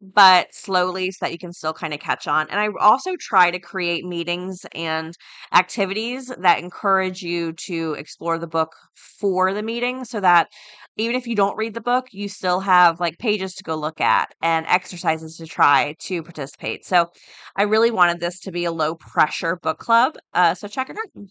but 0.00 0.54
slowly 0.54 1.10
so 1.10 1.18
that 1.26 1.32
you 1.32 1.38
can 1.38 1.52
still 1.52 1.72
kind 1.72 1.92
of 1.92 2.00
catch 2.00 2.26
on. 2.26 2.48
And 2.50 2.58
I 2.58 2.68
also 2.80 3.12
try 3.18 3.50
to 3.50 3.58
create 3.58 4.04
meetings 4.04 4.64
and 4.74 5.14
activities 5.52 6.32
that 6.38 6.58
encourage 6.58 7.22
you 7.22 7.52
to 7.66 7.94
explore 7.98 8.38
the 8.38 8.46
book 8.46 8.72
for 8.94 9.52
the 9.52 9.62
meeting 9.62 10.04
so 10.04 10.20
that 10.20 10.48
even 10.96 11.16
if 11.16 11.26
you 11.26 11.34
don't 11.34 11.56
read 11.56 11.74
the 11.74 11.80
book, 11.80 12.06
you 12.12 12.28
still 12.28 12.60
have 12.60 13.00
like 13.00 13.18
pages 13.18 13.54
to 13.54 13.64
go 13.64 13.76
look 13.76 14.00
at 14.00 14.34
and 14.42 14.66
exercises 14.66 15.36
to 15.36 15.46
try 15.46 15.94
to 16.00 16.22
participate. 16.22 16.84
So 16.84 17.10
I 17.56 17.62
really 17.62 17.90
wanted 17.90 18.20
this 18.20 18.40
to 18.40 18.52
be 18.52 18.64
a 18.64 18.72
low 18.72 18.94
pressure 18.94 19.56
book 19.56 19.78
club. 19.78 20.16
Uh, 20.34 20.54
so 20.54 20.68
check 20.68 20.90
it 20.90 20.96
out. 20.96 21.24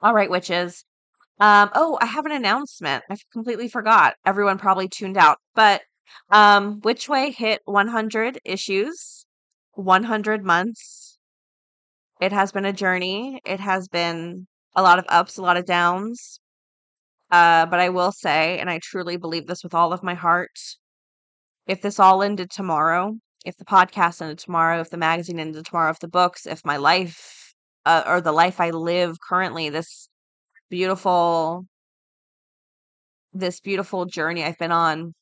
All 0.00 0.14
right, 0.14 0.30
witches. 0.30 0.84
Um, 1.40 1.70
oh, 1.74 1.98
I 2.00 2.06
have 2.06 2.26
an 2.26 2.32
announcement. 2.32 3.04
I 3.10 3.16
completely 3.32 3.68
forgot. 3.68 4.14
Everyone 4.24 4.58
probably 4.58 4.88
tuned 4.88 5.16
out, 5.16 5.38
but 5.54 5.82
um, 6.30 6.80
Witch 6.82 7.08
Way 7.08 7.30
hit 7.30 7.62
100 7.64 8.40
issues, 8.44 9.26
100 9.72 10.44
months. 10.44 11.18
It 12.20 12.32
has 12.32 12.52
been 12.52 12.64
a 12.64 12.72
journey. 12.72 13.40
It 13.44 13.60
has 13.60 13.88
been 13.88 14.46
a 14.74 14.82
lot 14.82 14.98
of 14.98 15.04
ups, 15.08 15.36
a 15.36 15.42
lot 15.42 15.56
of 15.56 15.66
downs. 15.66 16.40
Uh, 17.30 17.66
but 17.66 17.80
I 17.80 17.88
will 17.88 18.12
say, 18.12 18.58
and 18.58 18.70
I 18.70 18.78
truly 18.82 19.16
believe 19.16 19.46
this 19.46 19.64
with 19.64 19.74
all 19.74 19.92
of 19.92 20.02
my 20.02 20.14
heart, 20.14 20.58
if 21.66 21.80
this 21.82 21.98
all 21.98 22.22
ended 22.22 22.50
tomorrow, 22.50 23.16
if 23.44 23.56
the 23.56 23.64
podcast 23.64 24.22
ended 24.22 24.38
tomorrow, 24.38 24.80
if 24.80 24.90
the 24.90 24.96
magazine 24.96 25.40
ended 25.40 25.66
tomorrow, 25.66 25.90
if 25.90 25.98
the 25.98 26.08
books, 26.08 26.46
if 26.46 26.64
my 26.64 26.76
life 26.76 27.52
uh, 27.86 28.02
or 28.06 28.20
the 28.20 28.32
life 28.32 28.60
I 28.60 28.70
live 28.70 29.16
currently, 29.20 29.68
this 29.68 30.08
beautiful, 30.70 31.66
this 33.32 33.60
beautiful 33.60 34.06
journey 34.06 34.44
I've 34.44 34.58
been 34.58 34.72
on 34.72 35.14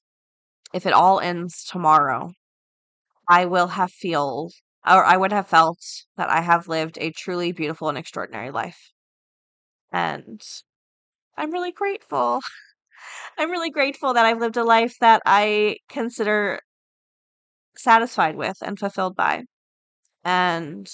if 0.72 0.86
it 0.86 0.92
all 0.92 1.20
ends 1.20 1.64
tomorrow, 1.64 2.32
I 3.28 3.46
will 3.46 3.68
have 3.68 3.92
feel 3.92 4.50
or 4.86 5.04
I 5.04 5.16
would 5.16 5.32
have 5.32 5.48
felt 5.48 5.78
that 6.16 6.30
I 6.30 6.40
have 6.40 6.68
lived 6.68 6.98
a 7.00 7.12
truly 7.12 7.52
beautiful 7.52 7.88
and 7.88 7.98
extraordinary 7.98 8.50
life. 8.50 8.90
And 9.92 10.40
I'm 11.36 11.52
really 11.52 11.72
grateful. 11.72 12.40
I'm 13.38 13.50
really 13.50 13.70
grateful 13.70 14.14
that 14.14 14.26
I've 14.26 14.40
lived 14.40 14.56
a 14.56 14.64
life 14.64 14.96
that 15.00 15.22
I 15.26 15.76
consider 15.88 16.60
satisfied 17.76 18.36
with 18.36 18.56
and 18.62 18.78
fulfilled 18.78 19.16
by. 19.16 19.44
And 20.24 20.88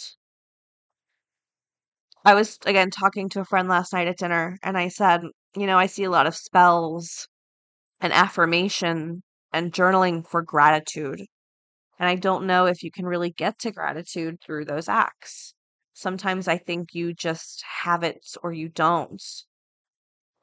I 2.25 2.35
was 2.35 2.59
again 2.67 2.91
talking 2.91 3.29
to 3.31 3.41
a 3.41 3.45
friend 3.45 3.69
last 3.69 3.93
night 3.93 4.09
at 4.09 4.19
dinner 4.19 4.59
and 4.63 4.77
I 4.77 4.89
said, 4.89 5.23
you 5.57 5.67
know, 5.67 5.79
I 5.79 5.87
see 5.87 6.05
a 6.05 6.11
lot 6.11 6.27
of 6.27 6.37
spells 6.37 7.29
and 8.01 8.13
affirmation 8.13 9.23
and 9.53 9.73
journaling 9.73 10.27
for 10.27 10.43
gratitude. 10.43 11.21
And 11.99 12.09
I 12.09 12.15
don't 12.15 12.47
know 12.47 12.67
if 12.67 12.83
you 12.83 12.91
can 12.91 13.07
really 13.07 13.31
get 13.31 13.59
to 13.61 13.73
gratitude 13.73 14.39
through 14.45 14.67
those 14.67 14.89
acts. 14.89 15.55
Sometimes 15.95 16.47
I 16.47 16.59
think 16.59 16.95
you 16.95 17.13
just 17.13 17.65
have 17.83 18.05
it 18.05 18.25
or 18.43 18.53
you 18.53 18.69
don't. 18.69 19.23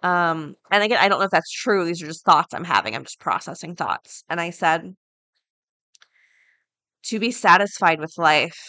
Um, 0.04 0.56
and 0.70 0.84
again, 0.84 1.00
I 1.02 1.08
don't 1.08 1.20
know 1.20 1.26
if 1.26 1.32
that's 1.32 1.52
true. 1.52 1.86
These 1.86 2.04
are 2.04 2.08
just 2.08 2.26
thoughts 2.26 2.54
I'm 2.54 2.66
having. 2.66 2.96
I'm 2.96 3.06
just 3.06 3.20
processing 3.20 3.76
thoughts. 3.76 4.24
And 4.30 4.42
I 4.42 4.50
said, 4.50 4.96
to 7.06 7.20
be 7.20 7.32
satisfied 7.32 8.00
with 8.00 8.18
life, 8.18 8.60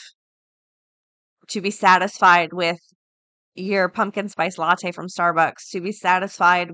to 1.48 1.60
be 1.60 1.70
satisfied 1.70 2.52
with 2.52 2.78
your 3.54 3.88
pumpkin 3.88 4.28
spice 4.28 4.58
latte 4.58 4.92
from 4.92 5.08
Starbucks, 5.08 5.70
to 5.72 5.80
be 5.80 5.92
satisfied 5.92 6.72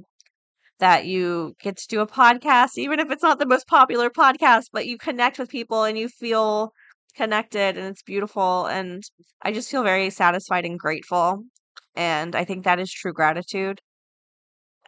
that 0.82 1.06
you 1.06 1.54
get 1.62 1.76
to 1.76 1.86
do 1.86 2.00
a 2.00 2.08
podcast, 2.08 2.70
even 2.76 2.98
if 2.98 3.08
it's 3.08 3.22
not 3.22 3.38
the 3.38 3.46
most 3.46 3.68
popular 3.68 4.10
podcast, 4.10 4.64
but 4.72 4.84
you 4.84 4.98
connect 4.98 5.38
with 5.38 5.48
people 5.48 5.84
and 5.84 5.96
you 5.96 6.08
feel 6.08 6.72
connected 7.14 7.78
and 7.78 7.86
it's 7.86 8.02
beautiful. 8.02 8.66
And 8.66 9.00
I 9.42 9.52
just 9.52 9.70
feel 9.70 9.84
very 9.84 10.10
satisfied 10.10 10.64
and 10.64 10.76
grateful. 10.76 11.44
And 11.94 12.34
I 12.34 12.44
think 12.44 12.64
that 12.64 12.80
is 12.80 12.92
true 12.92 13.12
gratitude. 13.12 13.80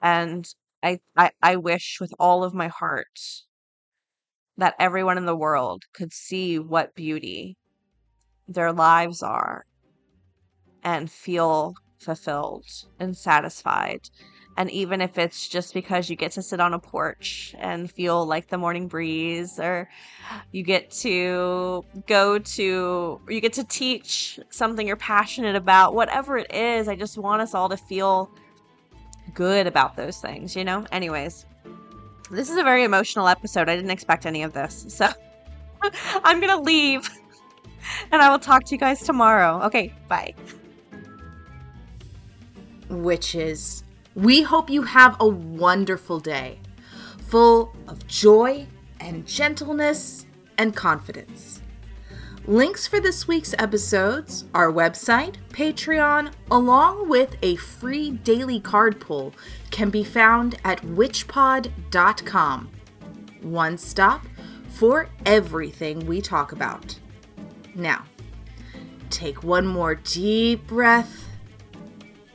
And 0.02 0.44
I, 0.82 0.98
I, 1.16 1.30
I 1.40 1.54
wish 1.54 1.98
with 2.00 2.12
all 2.18 2.42
of 2.42 2.54
my 2.54 2.66
heart 2.66 3.20
that 4.56 4.74
everyone 4.80 5.16
in 5.16 5.26
the 5.26 5.36
world 5.36 5.84
could 5.94 6.12
see 6.12 6.58
what 6.58 6.96
beauty 6.96 7.56
their 8.48 8.72
lives 8.72 9.22
are 9.22 9.62
and 10.82 11.08
feel 11.08 11.74
fulfilled 12.00 12.66
and 12.98 13.16
satisfied. 13.16 14.00
And 14.56 14.70
even 14.70 15.00
if 15.00 15.18
it's 15.18 15.48
just 15.48 15.74
because 15.74 16.08
you 16.08 16.16
get 16.16 16.32
to 16.32 16.42
sit 16.42 16.60
on 16.60 16.74
a 16.74 16.78
porch 16.78 17.54
and 17.58 17.90
feel 17.90 18.24
like 18.24 18.48
the 18.48 18.58
morning 18.58 18.86
breeze, 18.86 19.58
or 19.58 19.88
you 20.52 20.62
get 20.62 20.90
to 20.92 21.84
go 22.06 22.38
to, 22.38 23.20
you 23.28 23.40
get 23.40 23.52
to 23.54 23.64
teach 23.64 24.38
something 24.50 24.86
you're 24.86 24.96
passionate 24.96 25.56
about, 25.56 25.94
whatever 25.94 26.38
it 26.38 26.54
is, 26.54 26.86
I 26.88 26.94
just 26.94 27.18
want 27.18 27.42
us 27.42 27.54
all 27.54 27.68
to 27.68 27.76
feel 27.76 28.30
good 29.32 29.66
about 29.66 29.96
those 29.96 30.18
things, 30.18 30.54
you 30.54 30.64
know? 30.64 30.86
Anyways, 30.92 31.46
this 32.30 32.48
is 32.48 32.56
a 32.56 32.62
very 32.62 32.84
emotional 32.84 33.26
episode. 33.26 33.68
I 33.68 33.74
didn't 33.74 33.90
expect 33.90 34.26
any 34.26 34.42
of 34.42 34.52
this. 34.52 34.86
So 34.94 35.08
I'm 36.24 36.40
going 36.40 36.56
to 36.56 36.62
leave 36.62 37.10
and 38.12 38.22
I 38.22 38.30
will 38.30 38.38
talk 38.38 38.64
to 38.64 38.74
you 38.74 38.78
guys 38.78 39.02
tomorrow. 39.02 39.60
Okay, 39.64 39.92
bye. 40.08 40.34
Witches, 42.88 43.84
we 44.14 44.42
hope 44.42 44.70
you 44.70 44.82
have 44.82 45.16
a 45.20 45.26
wonderful 45.26 46.20
day, 46.20 46.60
full 47.26 47.74
of 47.88 48.06
joy 48.06 48.66
and 49.00 49.26
gentleness 49.26 50.26
and 50.56 50.74
confidence. 50.74 51.60
Links 52.46 52.86
for 52.86 53.00
this 53.00 53.26
week's 53.26 53.54
episodes, 53.58 54.44
our 54.54 54.70
website, 54.70 55.36
Patreon, 55.48 56.30
along 56.50 57.08
with 57.08 57.36
a 57.42 57.56
free 57.56 58.10
daily 58.10 58.60
card 58.60 59.00
pull 59.00 59.32
can 59.70 59.88
be 59.88 60.04
found 60.04 60.56
at 60.62 60.82
witchpod.com. 60.82 62.70
One 63.40 63.78
stop 63.78 64.26
for 64.68 65.08
everything 65.24 66.06
we 66.06 66.20
talk 66.20 66.52
about. 66.52 66.98
Now, 67.74 68.04
take 69.08 69.42
one 69.42 69.66
more 69.66 69.94
deep 69.94 70.66
breath 70.66 71.23